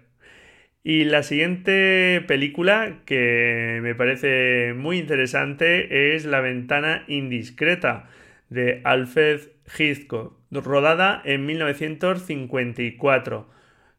Y 0.84 1.05
la 1.05 1.24
siguiente 1.24 2.24
película 2.27 3.00
que 3.05 3.79
me 3.81 3.96
parece 3.96 4.75
muy 4.77 5.00
interesante 5.00 6.13
es 6.13 6.25
La 6.25 6.41
ventana 6.41 7.05
indiscreta 7.08 8.08
de 8.50 8.81
Alfred 8.84 9.41
Hitchcock, 9.79 10.38
rodada 10.51 11.24
en 11.25 11.48
1954, 11.48 13.50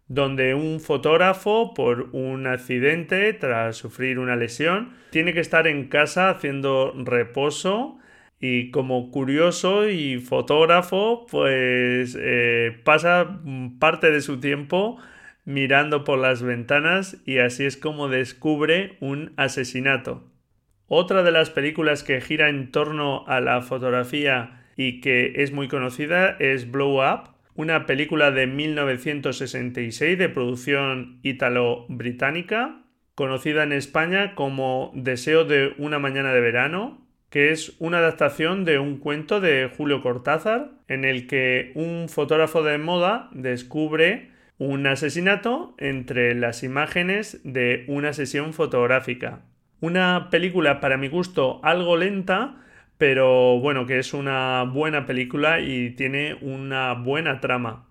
donde 0.07 0.55
un 0.55 0.79
fotógrafo 0.79 1.75
por 1.75 2.11
un 2.13 2.47
accidente 2.47 3.33
tras 3.33 3.77
sufrir 3.77 4.21
una 4.21 4.37
lesión 4.37 4.93
tiene 5.11 5.35
que 5.35 5.41
estar 5.41 5.67
en 5.67 5.89
casa 5.89 6.31
haciendo 6.31 6.95
reposo 6.97 7.99
y 8.41 8.71
como 8.71 9.11
curioso 9.11 9.89
y 9.89 10.19
fotógrafo, 10.19 11.27
pues 11.31 12.17
eh, 12.19 12.81
pasa 12.85 13.41
parte 13.79 14.11
de 14.11 14.23
su 14.23 14.41
tiempo 14.41 14.99
mirando 15.45 16.05
por 16.05 16.19
las 16.19 16.43
ventanas 16.43 17.19
y 17.27 17.39
así 17.39 17.67
es 17.67 17.77
como 17.77 18.09
descubre 18.09 18.97
un 19.01 19.35
asesinato. 19.37 20.25
Otra 20.87 21.23
de 21.23 21.33
las 21.33 21.51
películas 21.51 22.03
que 22.03 22.21
gira 22.21 22.49
en 22.49 22.73
torno 22.73 23.27
a 23.27 23.41
la 23.41 23.61
fotografía 23.61 24.65
y 24.75 25.01
que 25.01 25.35
es 25.37 25.53
muy 25.53 25.69
conocida 25.69 26.37
es 26.41 26.71
Blow 26.71 27.01
Up, 27.01 27.35
una 27.55 27.85
película 27.85 28.31
de 28.31 28.47
1966 28.47 30.19
de 30.19 30.29
producción 30.31 31.21
ítalo-británica, 31.23 32.83
conocida 33.15 33.65
en 33.65 33.73
España 33.73 34.35
como 34.35 34.93
Deseo 34.95 35.45
de 35.45 35.75
una 35.77 35.99
mañana 35.99 36.33
de 36.33 36.41
verano 36.41 37.00
que 37.31 37.53
es 37.53 37.77
una 37.79 37.99
adaptación 37.99 38.65
de 38.65 38.79
un 38.79 38.99
cuento 38.99 39.41
de 39.41 39.71
Julio 39.77 40.03
Cortázar, 40.03 40.73
en 40.89 41.05
el 41.05 41.27
que 41.27 41.73
un 41.75 42.09
fotógrafo 42.09 42.63
de 42.63 42.77
moda 42.79 43.31
descubre 43.33 44.31
un 44.59 44.87
asesinato 44.87 45.75
entre 45.79 46.35
las 46.35 46.63
imágenes 46.63 47.41
de 47.45 47.85
una 47.89 48.13
sesión 48.13 48.53
fotográfica. 48.53 49.43
Una 49.81 50.29
película 50.31 50.81
para 50.81 50.99
mi 50.99 51.09
gusto 51.09 51.61
algo 51.63 51.97
lenta, 51.97 52.57
pero 52.99 53.59
bueno, 53.61 53.87
que 53.87 53.99
es 53.99 54.13
una 54.13 54.65
buena 54.65 55.07
película 55.07 55.61
y 55.61 55.91
tiene 55.91 56.37
una 56.43 56.93
buena 56.93 57.41
trama. 57.41 57.87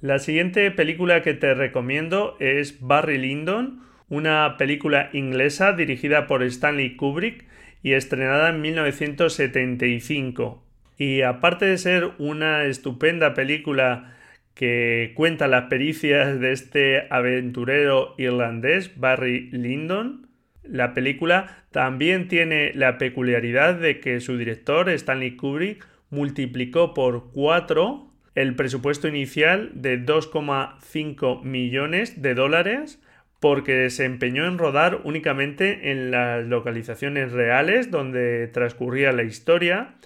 La 0.00 0.18
siguiente 0.18 0.70
película 0.70 1.22
que 1.22 1.32
te 1.32 1.54
recomiendo 1.54 2.36
es 2.38 2.80
Barry 2.80 3.16
Lyndon, 3.18 3.80
una 4.14 4.56
película 4.56 5.10
inglesa 5.12 5.72
dirigida 5.72 6.26
por 6.26 6.42
Stanley 6.44 6.96
Kubrick 6.96 7.44
y 7.82 7.92
estrenada 7.92 8.50
en 8.50 8.60
1975. 8.60 10.62
Y 10.96 11.22
aparte 11.22 11.66
de 11.66 11.78
ser 11.78 12.12
una 12.18 12.64
estupenda 12.64 13.34
película 13.34 14.14
que 14.54 15.12
cuenta 15.16 15.48
las 15.48 15.64
pericias 15.64 16.38
de 16.38 16.52
este 16.52 17.08
aventurero 17.10 18.14
irlandés, 18.16 18.92
Barry 18.96 19.50
Lyndon, 19.50 20.28
la 20.62 20.94
película 20.94 21.64
también 21.72 22.28
tiene 22.28 22.72
la 22.72 22.98
peculiaridad 22.98 23.74
de 23.74 23.98
que 23.98 24.20
su 24.20 24.38
director, 24.38 24.88
Stanley 24.88 25.36
Kubrick, 25.36 25.84
multiplicó 26.10 26.94
por 26.94 27.32
cuatro 27.32 28.12
el 28.36 28.54
presupuesto 28.54 29.08
inicial 29.08 29.72
de 29.74 30.00
2,5 30.00 31.42
millones 31.42 32.22
de 32.22 32.34
dólares 32.34 33.00
porque 33.44 33.90
se 33.90 34.06
empeñó 34.06 34.46
en 34.46 34.56
rodar 34.56 35.02
únicamente 35.04 35.90
en 35.90 36.10
las 36.10 36.46
localizaciones 36.46 37.30
reales 37.30 37.90
donde 37.90 38.48
transcurría 38.48 39.12
la 39.12 39.24
historia 39.24 39.96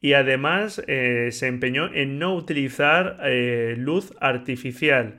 y 0.00 0.12
además 0.12 0.80
eh, 0.86 1.30
se 1.32 1.48
empeñó 1.48 1.92
en 1.92 2.20
no 2.20 2.36
utilizar 2.36 3.18
eh, 3.24 3.74
luz 3.76 4.14
artificial. 4.20 5.18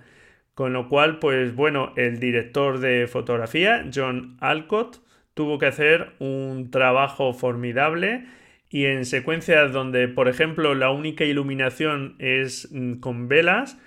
Con 0.53 0.71
lo 0.71 0.87
cual, 0.87 1.19
pues 1.19 1.53
bueno, 1.53 1.91
el 1.97 2.17
director 2.17 2.79
de 2.79 3.07
fotografía, 3.07 3.85
John 3.93 4.37
Alcott, 4.39 5.01
tuvo 5.33 5.57
que 5.59 5.65
hacer 5.65 6.13
un 6.19 6.71
trabajo 6.71 7.33
formidable 7.33 8.25
y 8.69 8.85
en 8.85 9.03
secuencias 9.03 9.73
donde, 9.73 10.07
por 10.07 10.29
ejemplo, 10.29 10.75
la 10.75 10.91
única 10.91 11.25
iluminación 11.25 12.15
es 12.19 12.69
mm, 12.71 13.01
con 13.01 13.27
velas, 13.27 13.77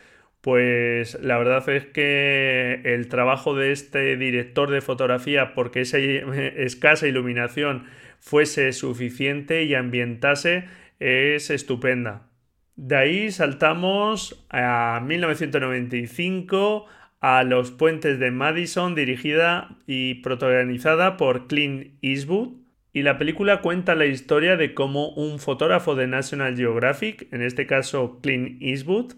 pues 0.49 1.19
la 1.21 1.37
verdad 1.37 1.69
es 1.69 1.85
que 1.85 2.81
el 2.83 3.09
trabajo 3.09 3.55
de 3.55 3.71
este 3.71 4.17
director 4.17 4.71
de 4.71 4.81
fotografía, 4.81 5.53
porque 5.53 5.83
esa 5.83 5.99
escasa 6.57 7.07
iluminación 7.07 7.85
fuese 8.19 8.73
suficiente 8.73 9.65
y 9.65 9.75
ambientase 9.75 10.65
es 11.01 11.51
estupenda. 11.51 12.31
De 12.77 12.97
ahí 12.97 13.31
saltamos 13.31 14.43
a 14.49 15.03
1995 15.05 16.87
a 17.21 17.43
Los 17.43 17.71
Puentes 17.71 18.19
de 18.19 18.31
Madison, 18.31 18.95
dirigida 18.95 19.77
y 19.87 20.15
protagonizada 20.23 21.19
por 21.19 21.47
Clint 21.47 21.93
Eastwood. 22.01 22.55
Y 22.95 23.03
la 23.03 23.19
película 23.19 23.61
cuenta 23.61 23.95
la 23.95 24.07
historia 24.07 24.57
de 24.57 24.73
cómo 24.73 25.11
un 25.11 25.41
fotógrafo 25.41 25.95
de 25.95 26.07
National 26.07 26.57
Geographic, 26.57 27.31
en 27.35 27.43
este 27.43 27.67
caso 27.67 28.21
Clint 28.23 28.63
Eastwood, 28.63 29.13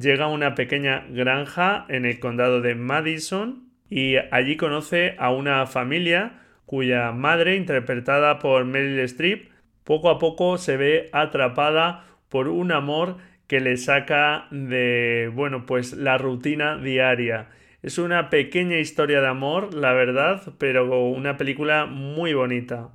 llega 0.00 0.24
a 0.24 0.28
una 0.28 0.54
pequeña 0.54 1.04
granja 1.10 1.84
en 1.88 2.04
el 2.04 2.18
condado 2.18 2.60
de 2.60 2.74
Madison 2.74 3.70
y 3.88 4.16
allí 4.30 4.56
conoce 4.56 5.14
a 5.18 5.30
una 5.30 5.66
familia 5.66 6.40
cuya 6.64 7.10
madre, 7.12 7.56
interpretada 7.56 8.38
por 8.38 8.64
Meryl 8.64 9.00
Streep, 9.00 9.50
poco 9.84 10.08
a 10.08 10.18
poco 10.18 10.56
se 10.56 10.76
ve 10.76 11.10
atrapada 11.12 12.04
por 12.28 12.46
un 12.46 12.70
amor 12.70 13.16
que 13.48 13.58
le 13.58 13.76
saca 13.76 14.46
de, 14.52 15.30
bueno, 15.34 15.66
pues 15.66 15.94
la 15.94 16.16
rutina 16.16 16.78
diaria. 16.78 17.48
Es 17.82 17.98
una 17.98 18.30
pequeña 18.30 18.78
historia 18.78 19.20
de 19.20 19.26
amor, 19.26 19.74
la 19.74 19.92
verdad, 19.92 20.54
pero 20.58 21.08
una 21.08 21.36
película 21.36 21.86
muy 21.86 22.34
bonita. 22.34 22.90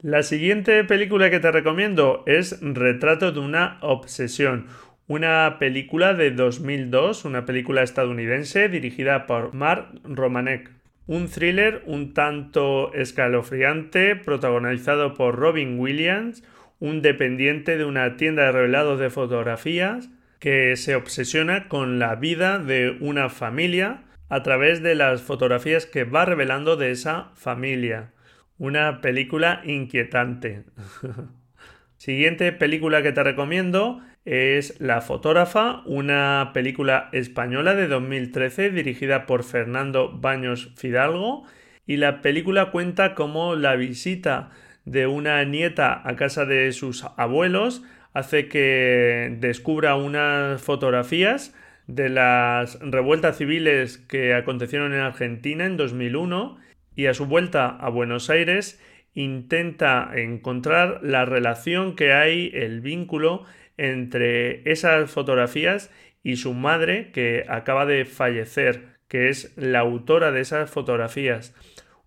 La 0.00 0.22
siguiente 0.22 0.84
película 0.84 1.28
que 1.28 1.40
te 1.40 1.50
recomiendo 1.50 2.22
es 2.26 2.60
Retrato 2.62 3.32
de 3.32 3.40
una 3.40 3.78
obsesión, 3.80 4.68
una 5.08 5.56
película 5.58 6.12
de 6.12 6.30
2002, 6.30 7.24
una 7.24 7.46
película 7.46 7.82
estadounidense 7.82 8.68
dirigida 8.68 9.26
por 9.26 9.54
Mark 9.54 9.88
Romanek. 10.04 10.70
Un 11.06 11.28
thriller 11.28 11.82
un 11.86 12.12
tanto 12.12 12.92
escalofriante, 12.92 14.16
protagonizado 14.16 15.14
por 15.14 15.36
Robin 15.36 15.80
Williams, 15.80 16.44
un 16.78 17.00
dependiente 17.00 17.78
de 17.78 17.86
una 17.86 18.16
tienda 18.16 18.44
de 18.44 18.52
revelados 18.52 19.00
de 19.00 19.08
fotografías 19.08 20.10
que 20.38 20.76
se 20.76 20.94
obsesiona 20.94 21.68
con 21.68 21.98
la 21.98 22.14
vida 22.14 22.58
de 22.58 22.98
una 23.00 23.30
familia 23.30 24.04
a 24.28 24.42
través 24.42 24.82
de 24.82 24.94
las 24.94 25.22
fotografías 25.22 25.86
que 25.86 26.04
va 26.04 26.26
revelando 26.26 26.76
de 26.76 26.90
esa 26.90 27.30
familia. 27.34 28.12
Una 28.58 29.00
película 29.00 29.62
inquietante. 29.64 30.64
Siguiente 31.96 32.52
película 32.52 33.02
que 33.02 33.12
te 33.12 33.24
recomiendo 33.24 34.02
es 34.28 34.78
La 34.78 35.00
fotógrafa, 35.00 35.80
una 35.86 36.50
película 36.52 37.08
española 37.12 37.74
de 37.74 37.88
2013 37.88 38.68
dirigida 38.70 39.24
por 39.24 39.42
Fernando 39.42 40.12
Baños 40.12 40.74
Fidalgo 40.76 41.44
y 41.86 41.96
la 41.96 42.20
película 42.20 42.70
cuenta 42.70 43.14
como 43.14 43.54
la 43.54 43.74
visita 43.74 44.50
de 44.84 45.06
una 45.06 45.42
nieta 45.44 46.02
a 46.04 46.14
casa 46.16 46.44
de 46.44 46.72
sus 46.72 47.06
abuelos 47.16 47.82
hace 48.12 48.48
que 48.48 49.34
descubra 49.40 49.94
unas 49.94 50.60
fotografías 50.60 51.54
de 51.86 52.10
las 52.10 52.78
revueltas 52.80 53.38
civiles 53.38 53.96
que 53.96 54.34
acontecieron 54.34 54.92
en 54.92 55.00
Argentina 55.00 55.64
en 55.64 55.78
2001 55.78 56.58
y 56.94 57.06
a 57.06 57.14
su 57.14 57.24
vuelta 57.24 57.68
a 57.68 57.88
Buenos 57.88 58.28
Aires 58.28 58.78
intenta 59.14 60.10
encontrar 60.14 61.00
la 61.02 61.24
relación 61.24 61.96
que 61.96 62.12
hay, 62.12 62.50
el 62.52 62.82
vínculo 62.82 63.46
entre 63.78 64.70
esas 64.70 65.10
fotografías 65.10 65.90
y 66.22 66.36
su 66.36 66.52
madre 66.52 67.10
que 67.12 67.44
acaba 67.48 67.86
de 67.86 68.04
fallecer, 68.04 68.98
que 69.08 69.28
es 69.28 69.56
la 69.56 69.80
autora 69.80 70.30
de 70.30 70.40
esas 70.40 70.70
fotografías. 70.70 71.54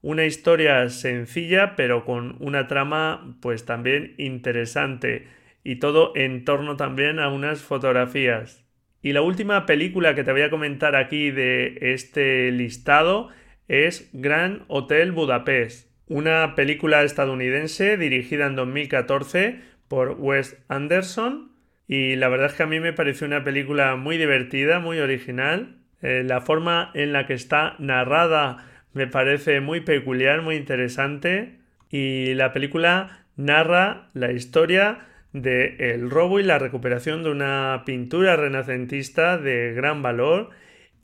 Una 0.01 0.25
historia 0.25 0.87
sencilla 0.89 1.75
pero 1.75 2.05
con 2.05 2.35
una 2.39 2.67
trama 2.67 3.37
pues 3.41 3.65
también 3.65 4.13
interesante 4.17 5.27
y 5.63 5.77
todo 5.77 6.11
en 6.15 6.43
torno 6.45 6.75
también 6.75 7.19
a 7.19 7.29
unas 7.29 7.61
fotografías. 7.61 8.63
Y 9.01 9.13
la 9.13 9.21
última 9.21 9.65
película 9.65 10.13
que 10.13 10.23
te 10.23 10.31
voy 10.31 10.41
a 10.41 10.49
comentar 10.49 10.95
aquí 10.95 11.31
de 11.31 11.77
este 11.81 12.51
listado 12.51 13.29
es 13.67 14.09
Gran 14.13 14.65
Hotel 14.67 15.11
Budapest, 15.11 15.89
una 16.07 16.55
película 16.55 17.03
estadounidense 17.03 17.97
dirigida 17.97 18.45
en 18.45 18.55
2014 18.55 19.61
por 19.87 20.17
Wes 20.19 20.61
Anderson 20.67 21.50
y 21.91 22.15
la 22.15 22.29
verdad 22.29 22.47
es 22.47 22.53
que 22.53 22.63
a 22.63 22.67
mí 22.67 22.79
me 22.79 22.93
pareció 22.93 23.27
una 23.27 23.43
película 23.43 23.97
muy 23.97 24.17
divertida, 24.17 24.79
muy 24.79 24.99
original. 24.99 25.75
Eh, 26.01 26.23
la 26.25 26.39
forma 26.39 26.89
en 26.93 27.11
la 27.11 27.27
que 27.27 27.33
está 27.33 27.75
narrada 27.79 28.65
me 28.93 29.07
parece 29.07 29.59
muy 29.59 29.81
peculiar, 29.81 30.41
muy 30.41 30.55
interesante. 30.55 31.57
Y 31.89 32.33
la 32.35 32.53
película 32.53 33.25
narra 33.35 34.07
la 34.13 34.31
historia 34.31 34.99
del 35.33 35.81
el 35.81 36.09
robo 36.09 36.39
y 36.39 36.43
la 36.43 36.59
recuperación 36.59 37.23
de 37.23 37.31
una 37.31 37.83
pintura 37.85 38.37
renacentista 38.37 39.37
de 39.37 39.73
gran 39.73 40.01
valor 40.01 40.51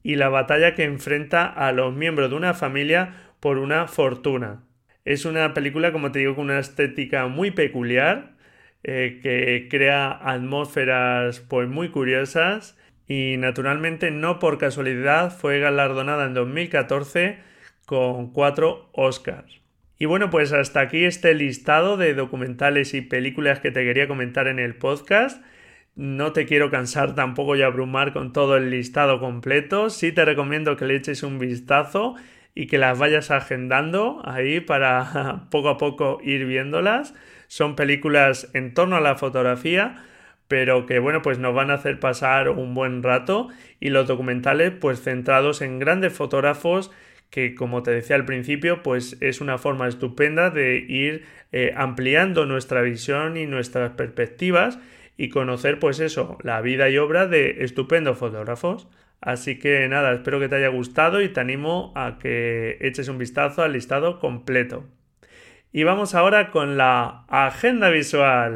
y 0.04 0.15
la 0.15 0.30
batalla 0.30 0.73
que 0.73 0.86
enfrenta 0.86 1.47
a 1.47 1.73
los 1.73 1.93
miembros 1.93 2.30
de 2.30 2.38
una 2.38 2.54
familia 2.54 3.34
por 3.41 3.58
una 3.58 3.89
fortuna. 3.89 4.63
Es 5.04 5.26
una 5.26 5.54
película, 5.54 5.91
como 5.91 6.13
te 6.13 6.19
digo, 6.19 6.36
con 6.36 6.45
una 6.45 6.60
estética 6.60 7.28
muy 7.28 7.52
peculiar, 7.52 8.37
eh, 8.84 9.20
que 9.22 9.68
crea 9.70 10.12
atmósferas 10.12 11.40
pues 11.42 11.68
muy 11.68 11.90
curiosas 11.90 12.78
y 13.08 13.36
naturalmente 13.38 14.12
no 14.12 14.40
por 14.40 14.58
casualidad 14.58 15.36
fue 15.36 15.60
galardonada 15.60 16.26
en 16.26 16.34
2014 16.34 17.40
con 17.86 18.32
cuatro 18.32 18.90
Oscars. 18.94 19.62
Y 20.00 20.06
bueno, 20.06 20.30
pues 20.30 20.54
hasta 20.54 20.82
aquí 20.82 21.06
este 21.06 21.34
listado 21.34 21.98
de 21.98 22.13
documentales 22.13 22.94
y 22.94 23.02
películas 23.02 23.60
que 23.60 23.72
te 23.72 23.84
quería 23.84 24.08
comentar 24.08 24.48
en 24.48 24.60
el 24.60 24.76
podcast. 24.76 25.42
No 25.96 26.34
te 26.34 26.46
quiero 26.46 26.70
cansar 26.70 27.16
tampoco 27.16 27.56
y 27.56 27.63
abrumar 27.63 28.13
con 28.13 28.32
todo 28.32 28.58
el 28.58 28.70
listado 28.70 29.20
completo. 29.20 29.90
Sí 29.90 30.12
te 30.12 30.26
recomiendo 30.26 30.78
que 30.78 30.86
le 30.86 30.96
eches 30.96 31.24
un 31.24 31.40
vistazo 31.40 32.16
y 32.54 32.68
que 32.68 32.78
las 32.78 33.00
vayas 33.00 33.32
agendando 33.32 34.22
ahí 34.24 34.60
para 34.60 35.48
poco 35.52 35.70
a 35.70 35.78
poco 35.78 36.20
ir 36.24 36.46
viéndolas. 36.46 37.16
Son 37.47 37.75
películas 37.75 38.49
en 38.53 38.73
torno 38.73 38.95
a 38.95 39.01
la 39.01 39.15
fotografía, 39.15 40.03
pero 40.47 40.86
que 40.86 40.99
bueno, 40.99 41.21
pues 41.21 41.39
nos 41.39 41.53
van 41.53 41.71
a 41.71 41.75
hacer 41.75 41.99
pasar 41.99 42.49
un 42.49 42.73
buen 42.73 43.03
rato 43.03 43.49
y 43.79 43.89
los 43.89 44.07
documentales 44.07 44.71
pues 44.71 45.01
centrados 45.01 45.62
en 45.62 45.79
grandes 45.79 46.13
fotógrafos 46.13 46.91
que 47.29 47.55
como 47.55 47.83
te 47.83 47.91
decía 47.91 48.15
al 48.15 48.25
principio 48.25 48.83
pues 48.83 49.17
es 49.21 49.41
una 49.41 49.57
forma 49.57 49.88
estupenda 49.88 50.49
de 50.49 50.77
ir 50.77 51.25
eh, 51.51 51.73
ampliando 51.75 52.45
nuestra 52.45 52.81
visión 52.81 53.38
y 53.38 53.45
nuestras 53.45 53.91
perspectivas 53.91 54.79
y 55.17 55.29
conocer 55.29 55.79
pues 55.79 55.99
eso, 55.99 56.38
la 56.43 56.62
vida 56.62 56.89
y 56.89 56.97
obra 56.97 57.27
de 57.27 57.63
estupendos 57.63 58.17
fotógrafos. 58.17 58.88
Así 59.19 59.57
que 59.57 59.88
nada, 59.88 60.13
espero 60.13 60.39
que 60.39 60.47
te 60.47 60.55
haya 60.55 60.67
gustado 60.67 61.21
y 61.21 61.29
te 61.29 61.39
animo 61.39 61.91
a 61.95 62.19
que 62.19 62.77
eches 62.81 63.07
un 63.07 63.17
vistazo 63.17 63.63
al 63.63 63.73
listado 63.73 64.19
completo. 64.19 64.86
Y 65.71 65.84
vamos 65.84 66.15
ahora 66.15 66.51
con 66.51 66.77
la 66.77 67.25
agenda 67.27 67.89
visual. 67.89 68.56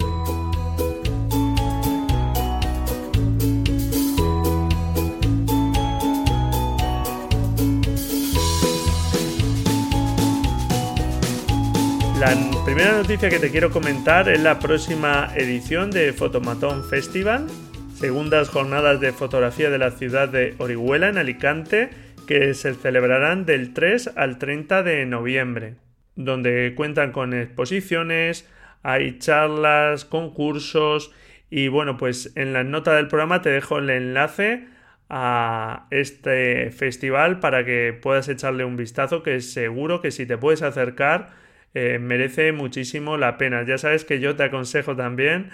La 12.21 12.36
primera 12.63 12.91
noticia 12.97 13.30
que 13.30 13.39
te 13.39 13.50
quiero 13.50 13.71
comentar 13.71 14.30
es 14.30 14.39
la 14.39 14.60
próxima 14.60 15.32
edición 15.36 15.89
de 15.89 16.13
Fotomatón 16.13 16.84
Festival, 16.84 17.47
segundas 17.95 18.50
jornadas 18.50 19.00
de 19.02 19.12
fotografía 19.12 19.71
de 19.71 19.80
la 19.80 19.89
ciudad 19.89 20.30
de 20.30 20.54
Orihuela 20.60 21.10
en 21.10 21.17
Alicante, 21.17 21.89
que 22.28 22.54
se 22.54 22.76
celebrarán 22.76 23.45
del 23.45 23.74
3 23.74 24.12
al 24.15 24.38
30 24.38 24.84
de 24.84 25.06
noviembre, 25.08 25.78
donde 26.15 26.74
cuentan 26.76 27.12
con 27.12 27.34
exposiciones, 27.34 28.50
hay 28.84 29.19
charlas, 29.19 30.06
concursos 30.06 31.13
y 31.50 31.67
bueno, 31.67 31.97
pues 31.97 32.32
en 32.36 32.54
la 32.54 32.63
nota 32.63 32.95
del 32.95 33.08
programa 33.08 33.41
te 33.41 33.50
dejo 33.50 33.80
el 33.80 33.89
enlace 33.89 34.67
a 35.10 35.88
este 35.91 36.71
festival 36.71 37.39
para 37.39 37.65
que 37.65 37.97
puedas 38.02 38.30
echarle 38.30 38.63
un 38.63 38.78
vistazo 38.78 39.24
que 39.24 39.41
seguro 39.41 40.02
que 40.02 40.12
si 40.12 40.26
te 40.26 40.38
puedes 40.38 40.62
acercar 40.62 41.32
eh, 41.74 42.00
merece 42.00 42.52
muchísimo 42.54 43.17
la 43.17 43.38
pena. 43.38 43.63
Ya 43.63 43.78
sabes 43.78 44.06
que 44.06 44.19
yo 44.19 44.36
te 44.36 44.43
aconsejo 44.43 44.95
también 44.95 45.50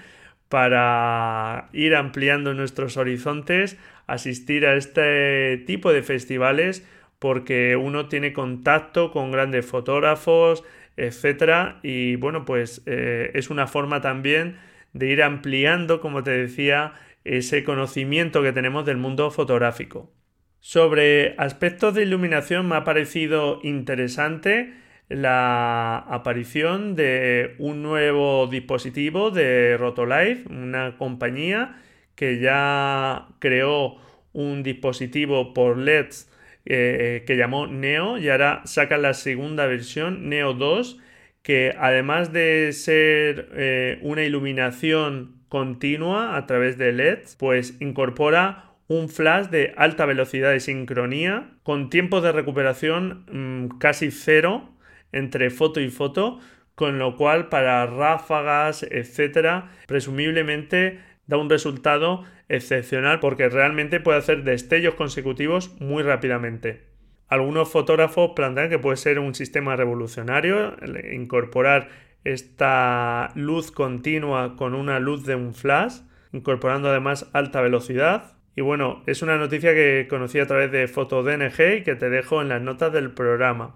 para 0.49 1.69
ir 1.73 1.95
ampliando 1.95 2.53
nuestros 2.53 2.97
horizontes, 2.97 3.77
asistir 4.07 4.65
a 4.65 4.75
este 4.75 5.57
tipo 5.65 5.91
de 5.91 6.03
festivales 6.03 6.87
porque 7.19 7.75
uno 7.75 8.07
tiene 8.07 8.33
contacto 8.33 9.11
con 9.11 9.31
grandes 9.31 9.65
fotógrafos, 9.65 10.63
etcétera, 10.97 11.79
y 11.83 12.15
bueno, 12.15 12.45
pues 12.45 12.81
eh, 12.85 13.31
es 13.33 13.49
una 13.49 13.67
forma 13.67 14.01
también 14.01 14.57
de 14.93 15.07
ir 15.07 15.23
ampliando, 15.23 16.01
como 16.01 16.23
te 16.23 16.31
decía, 16.31 16.93
ese 17.23 17.63
conocimiento 17.63 18.41
que 18.41 18.53
tenemos 18.53 18.85
del 18.85 18.97
mundo 18.97 19.31
fotográfico. 19.31 20.11
Sobre 20.59 21.35
aspectos 21.37 21.93
de 21.93 22.03
iluminación 22.03 22.67
me 22.67 22.75
ha 22.75 22.83
parecido 22.83 23.59
interesante 23.63 24.73
la 25.09 25.99
aparición 25.99 26.95
de 26.95 27.55
un 27.59 27.81
nuevo 27.81 28.47
dispositivo 28.47 29.31
de 29.31 29.77
Rotolife, 29.77 30.49
una 30.49 30.97
compañía 30.97 31.81
que 32.15 32.39
ya 32.39 33.27
creó 33.39 33.97
un 34.33 34.63
dispositivo 34.63 35.53
por 35.53 35.77
LEDs 35.77 36.29
eh, 36.69 37.23
que 37.25 37.37
llamó 37.37 37.67
Neo 37.67 38.17
y 38.17 38.29
ahora 38.29 38.61
saca 38.65 38.97
la 38.97 39.13
segunda 39.13 39.65
versión, 39.67 40.27
Neo 40.27 40.53
2, 40.53 40.99
que 41.41 41.73
además 41.79 42.33
de 42.33 42.73
ser 42.73 43.49
eh, 43.53 43.99
una 44.01 44.23
iluminación 44.23 45.37
continua 45.47 46.35
a 46.35 46.45
través 46.45 46.77
de 46.77 46.91
LEDs, 46.91 47.37
pues 47.37 47.77
incorpora 47.79 48.73
un 48.87 49.07
flash 49.07 49.47
de 49.47 49.73
alta 49.77 50.05
velocidad 50.05 50.51
de 50.51 50.59
sincronía 50.59 51.51
con 51.63 51.89
tiempos 51.89 52.23
de 52.23 52.33
recuperación 52.33 53.25
mm, 53.31 53.77
casi 53.77 54.11
cero 54.11 54.69
entre 55.13 55.49
foto 55.49 55.79
y 55.79 55.89
foto, 55.89 56.39
con 56.75 56.99
lo 56.99 57.15
cual 57.15 57.47
para 57.49 57.85
ráfagas, 57.85 58.83
etcétera, 58.83 59.71
presumiblemente 59.87 60.99
da 61.27 61.37
un 61.37 61.49
resultado 61.49 62.23
excepcional 62.49 63.19
porque 63.19 63.49
realmente 63.49 63.99
puede 63.99 64.17
hacer 64.17 64.43
destellos 64.43 64.95
consecutivos 64.95 65.79
muy 65.79 66.03
rápidamente. 66.03 66.87
Algunos 67.27 67.69
fotógrafos 67.69 68.31
plantean 68.35 68.69
que 68.69 68.79
puede 68.79 68.97
ser 68.97 69.19
un 69.19 69.35
sistema 69.35 69.75
revolucionario 69.75 70.75
incorporar 71.11 71.89
esta 72.23 73.31
luz 73.35 73.71
continua 73.71 74.55
con 74.55 74.73
una 74.73 74.99
luz 74.99 75.25
de 75.25 75.35
un 75.35 75.53
flash, 75.53 75.99
incorporando 76.31 76.89
además 76.89 77.29
alta 77.33 77.61
velocidad. 77.61 78.33
Y 78.55 78.61
bueno, 78.61 79.03
es 79.05 79.21
una 79.21 79.37
noticia 79.37 79.73
que 79.73 80.07
conocí 80.09 80.39
a 80.39 80.47
través 80.47 80.71
de 80.71 80.87
FotoDNG 80.87 81.77
y 81.77 81.83
que 81.83 81.95
te 81.95 82.09
dejo 82.09 82.41
en 82.41 82.49
las 82.49 82.61
notas 82.61 82.91
del 82.91 83.11
programa. 83.11 83.75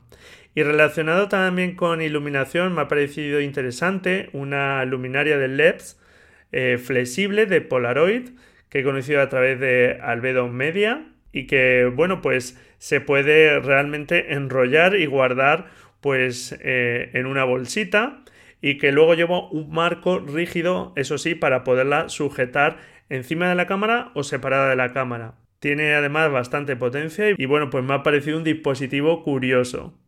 Y 0.55 0.63
relacionado 0.63 1.29
también 1.29 1.75
con 1.75 2.01
iluminación, 2.01 2.73
me 2.73 2.81
ha 2.81 2.87
parecido 2.87 3.39
interesante 3.39 4.29
una 4.33 4.83
luminaria 4.85 5.37
de 5.37 5.47
LEDs 5.47 6.00
eh, 6.51 6.77
flexible 6.77 7.45
de 7.45 7.61
Polaroid 7.61 8.29
que 8.69 8.79
he 8.79 8.83
conocido 8.83 9.21
a 9.21 9.29
través 9.29 9.59
de 9.59 9.99
Albedo 10.01 10.47
Media 10.47 11.05
y 11.33 11.45
que, 11.45 11.91
bueno, 11.93 12.21
pues 12.21 12.59
se 12.77 13.01
puede 13.01 13.59
realmente 13.59 14.33
enrollar 14.33 14.95
y 14.95 15.05
guardar 15.05 15.67
pues 15.99 16.57
eh, 16.61 17.11
en 17.13 17.25
una 17.25 17.43
bolsita 17.43 18.23
y 18.61 18.77
que 18.77 18.91
luego 18.91 19.13
llevo 19.13 19.49
un 19.49 19.71
marco 19.71 20.19
rígido, 20.19 20.93
eso 20.95 21.17
sí, 21.17 21.35
para 21.35 21.63
poderla 21.63 22.09
sujetar 22.09 22.77
encima 23.09 23.49
de 23.49 23.55
la 23.55 23.67
cámara 23.67 24.11
o 24.13 24.23
separada 24.23 24.69
de 24.69 24.75
la 24.77 24.93
cámara. 24.93 25.35
Tiene 25.59 25.93
además 25.93 26.31
bastante 26.31 26.75
potencia 26.75 27.25
y 27.37 27.45
bueno, 27.45 27.69
pues 27.69 27.83
me 27.83 27.93
ha 27.93 28.03
parecido 28.03 28.37
un 28.37 28.43
dispositivo 28.43 29.23
curioso. 29.23 29.99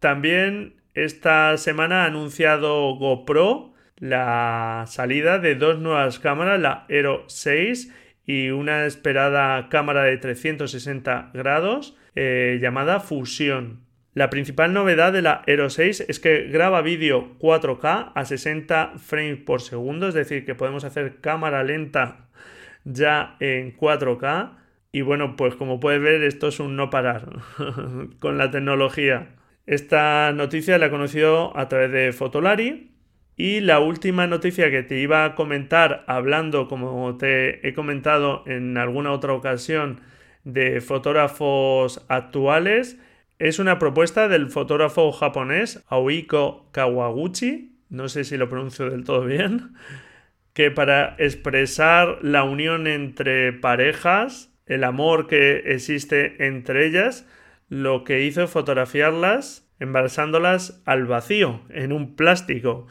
También 0.00 0.74
esta 0.94 1.56
semana 1.56 2.02
ha 2.02 2.06
anunciado 2.06 2.94
GoPro 2.96 3.72
la 3.98 4.84
salida 4.86 5.38
de 5.38 5.54
dos 5.54 5.78
nuevas 5.78 6.18
cámaras, 6.18 6.60
la 6.60 6.86
Hero 6.88 7.24
6 7.26 7.92
y 8.26 8.50
una 8.50 8.86
esperada 8.86 9.68
cámara 9.68 10.04
de 10.04 10.16
360 10.18 11.30
grados 11.34 11.96
eh, 12.14 12.58
llamada 12.60 13.00
Fusión. 13.00 13.80
La 14.14 14.30
principal 14.30 14.72
novedad 14.72 15.12
de 15.12 15.22
la 15.22 15.42
Hero 15.46 15.70
6 15.70 16.06
es 16.08 16.18
que 16.18 16.48
graba 16.48 16.82
vídeo 16.82 17.38
4K 17.38 18.12
a 18.14 18.24
60 18.24 18.94
frames 18.98 19.38
por 19.38 19.62
segundo, 19.62 20.08
es 20.08 20.14
decir, 20.14 20.44
que 20.44 20.54
podemos 20.54 20.84
hacer 20.84 21.20
cámara 21.20 21.62
lenta 21.62 22.28
ya 22.84 23.36
en 23.40 23.76
4K. 23.76 24.56
Y 24.90 25.02
bueno, 25.02 25.36
pues 25.36 25.54
como 25.54 25.80
puedes 25.80 26.00
ver, 26.00 26.22
esto 26.22 26.48
es 26.48 26.60
un 26.60 26.74
no 26.74 26.90
parar 26.90 27.28
con 28.18 28.38
la 28.38 28.50
tecnología. 28.50 29.36
Esta 29.66 30.32
noticia 30.32 30.78
la 30.78 30.86
he 30.86 30.90
conocido 30.90 31.56
a 31.56 31.68
través 31.68 31.92
de 31.92 32.12
Fotolari. 32.12 32.97
Y 33.40 33.60
la 33.60 33.78
última 33.78 34.26
noticia 34.26 34.68
que 34.68 34.82
te 34.82 34.98
iba 34.98 35.24
a 35.24 35.36
comentar, 35.36 36.02
hablando, 36.08 36.66
como 36.66 37.16
te 37.18 37.66
he 37.68 37.72
comentado 37.72 38.42
en 38.46 38.76
alguna 38.76 39.12
otra 39.12 39.32
ocasión, 39.32 40.00
de 40.42 40.80
fotógrafos 40.80 42.04
actuales, 42.08 42.98
es 43.38 43.60
una 43.60 43.78
propuesta 43.78 44.26
del 44.26 44.50
fotógrafo 44.50 45.12
japonés 45.12 45.84
Aoiko 45.88 46.68
Kawaguchi, 46.72 47.76
no 47.90 48.08
sé 48.08 48.24
si 48.24 48.36
lo 48.36 48.48
pronuncio 48.48 48.90
del 48.90 49.04
todo 49.04 49.24
bien, 49.24 49.74
que 50.52 50.72
para 50.72 51.14
expresar 51.18 52.18
la 52.22 52.42
unión 52.42 52.88
entre 52.88 53.52
parejas, 53.52 54.52
el 54.66 54.82
amor 54.82 55.28
que 55.28 55.58
existe 55.66 56.44
entre 56.44 56.86
ellas, 56.86 57.24
lo 57.68 58.02
que 58.02 58.24
hizo 58.24 58.42
es 58.42 58.50
fotografiarlas 58.50 59.64
embalsándolas 59.78 60.82
al 60.86 61.06
vacío, 61.06 61.60
en 61.68 61.92
un 61.92 62.16
plástico. 62.16 62.88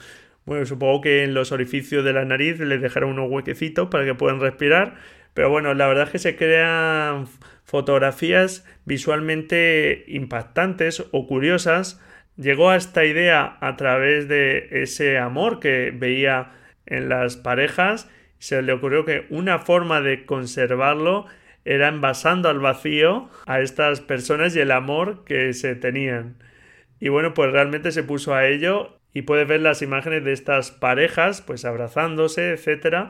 Bueno, 0.48 0.66
supongo 0.66 1.02
que 1.02 1.26
en 1.26 1.34
los 1.34 1.52
orificios 1.52 2.06
de 2.06 2.14
la 2.14 2.24
nariz 2.24 2.58
les 2.62 2.82
dejaron 2.82 3.10
unos 3.12 3.30
huequecitos 3.30 3.90
para 3.90 4.06
que 4.06 4.16
puedan 4.16 4.40
respirar. 4.40 4.96
Pero 5.34 5.50
bueno, 5.50 5.74
la 5.74 5.88
verdad 5.88 6.06
es 6.06 6.12
que 6.12 6.20
se 6.20 6.38
crean 6.38 7.28
fotografías 7.66 8.66
visualmente 8.86 10.06
impactantes 10.08 11.04
o 11.12 11.28
curiosas. 11.28 12.02
Llegó 12.38 12.70
a 12.70 12.78
esta 12.78 13.04
idea 13.04 13.58
a 13.60 13.76
través 13.76 14.30
de 14.30 14.70
ese 14.72 15.18
amor 15.18 15.60
que 15.60 15.92
veía 15.94 16.54
en 16.86 17.10
las 17.10 17.36
parejas. 17.36 18.10
Se 18.40 18.62
le 18.62 18.72
ocurrió 18.72 19.04
que 19.04 19.26
una 19.30 19.60
forma 19.60 20.00
de 20.00 20.26
conservarlo 20.26 21.26
era 21.66 21.90
envasando 21.90 22.48
al 22.48 22.60
vacío 22.60 23.30
a 23.48 23.60
estas 23.60 24.00
personas 24.00 24.56
y 24.56 24.62
el 24.62 24.72
amor 24.72 25.26
que 25.26 25.52
se 25.52 25.76
tenían. 25.76 26.38
Y 27.02 27.10
bueno, 27.10 27.34
pues 27.34 27.52
realmente 27.52 27.92
se 27.92 28.04
puso 28.04 28.34
a 28.34 28.48
ello 28.48 28.97
y 29.18 29.24
puedes 29.24 29.48
ver 29.48 29.62
las 29.62 29.82
imágenes 29.82 30.24
de 30.24 30.32
estas 30.32 30.70
parejas, 30.70 31.42
pues 31.42 31.66
abrazándose, 31.66 32.52
etcétera, 32.52 33.10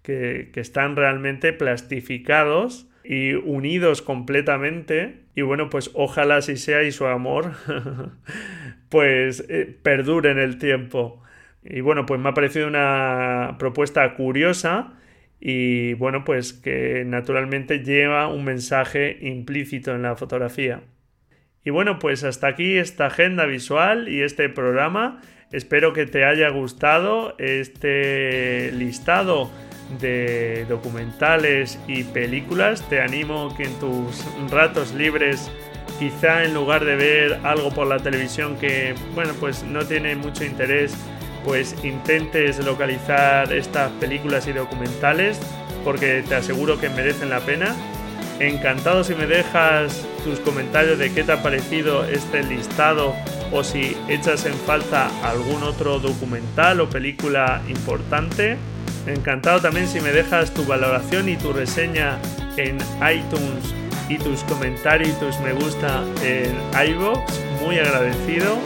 que, 0.00 0.50
están 0.54 0.96
realmente 0.96 1.52
plastificados 1.52 2.88
y 3.04 3.34
unidos 3.34 4.00
completamente. 4.00 5.24
Y 5.34 5.42
bueno, 5.42 5.68
pues 5.68 5.90
ojalá 5.92 6.36
así 6.36 6.56
sea 6.56 6.84
y 6.84 6.90
su 6.90 7.04
amor 7.04 7.52
pues 8.88 9.44
eh, 9.50 9.76
perdure 9.82 10.30
en 10.30 10.38
el 10.38 10.56
tiempo. 10.56 11.22
Y 11.62 11.82
bueno, 11.82 12.06
pues 12.06 12.18
me 12.18 12.30
ha 12.30 12.34
parecido 12.34 12.66
una 12.66 13.56
propuesta 13.58 14.14
curiosa 14.14 14.94
y 15.38 15.92
bueno, 15.92 16.24
pues 16.24 16.54
que 16.54 17.04
naturalmente 17.04 17.80
lleva 17.80 18.26
un 18.26 18.44
mensaje 18.46 19.18
implícito 19.20 19.94
en 19.94 20.00
la 20.00 20.16
fotografía. 20.16 20.80
Y 21.62 21.70
bueno, 21.70 21.98
pues 21.98 22.24
hasta 22.24 22.48
aquí 22.48 22.78
esta 22.78 23.06
agenda 23.06 23.44
visual 23.44 24.08
y 24.08 24.22
este 24.22 24.48
programa. 24.48 25.20
Espero 25.52 25.92
que 25.92 26.06
te 26.06 26.24
haya 26.24 26.48
gustado 26.48 27.34
este 27.38 28.72
listado 28.72 29.50
de 30.00 30.64
documentales 30.66 31.78
y 31.86 32.04
películas, 32.04 32.82
te 32.88 33.02
animo 33.02 33.54
que 33.54 33.64
en 33.64 33.74
tus 33.78 34.24
ratos 34.50 34.94
libres, 34.94 35.50
quizá 35.98 36.44
en 36.44 36.54
lugar 36.54 36.86
de 36.86 36.96
ver 36.96 37.38
algo 37.44 37.70
por 37.70 37.86
la 37.86 37.98
televisión 37.98 38.56
que, 38.56 38.94
bueno, 39.14 39.34
pues 39.38 39.62
no 39.62 39.84
tiene 39.84 40.16
mucho 40.16 40.44
interés, 40.44 40.94
pues 41.44 41.76
intentes 41.84 42.64
localizar 42.64 43.52
estas 43.52 43.90
películas 43.92 44.46
y 44.46 44.52
documentales 44.52 45.38
porque 45.84 46.24
te 46.26 46.34
aseguro 46.34 46.80
que 46.80 46.88
merecen 46.88 47.28
la 47.28 47.40
pena. 47.40 47.74
Encantado 48.40 49.04
si 49.04 49.14
me 49.14 49.26
dejas 49.26 50.06
tus 50.24 50.40
comentarios 50.40 50.98
de 50.98 51.12
qué 51.12 51.22
te 51.24 51.32
ha 51.32 51.42
parecido 51.42 52.04
este 52.04 52.42
listado 52.42 53.14
o 53.52 53.62
si 53.62 53.96
echas 54.08 54.46
en 54.46 54.54
falta 54.54 55.10
algún 55.22 55.62
otro 55.62 55.98
documental 55.98 56.80
o 56.80 56.88
película 56.88 57.62
importante. 57.68 58.56
Encantado 59.06 59.60
también 59.60 59.86
si 59.88 60.00
me 60.00 60.12
dejas 60.12 60.52
tu 60.54 60.64
valoración 60.64 61.28
y 61.28 61.36
tu 61.36 61.52
reseña 61.52 62.18
en 62.56 62.78
iTunes 63.02 63.74
y 64.08 64.16
tus 64.18 64.42
comentarios 64.44 65.10
y 65.10 65.12
tus 65.12 65.38
me 65.40 65.52
gusta 65.52 66.02
en 66.22 66.56
iVoox. 66.90 67.20
Muy 67.64 67.78
agradecido. 67.78 68.56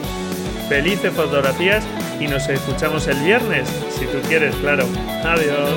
Felices 0.69 1.13
fotografías 1.13 1.83
y 2.19 2.27
nos 2.27 2.47
escuchamos 2.49 3.07
el 3.07 3.17
viernes, 3.23 3.69
si 3.97 4.05
tú 4.05 4.19
quieres, 4.27 4.55
claro. 4.55 4.85
Adiós. 5.23 5.69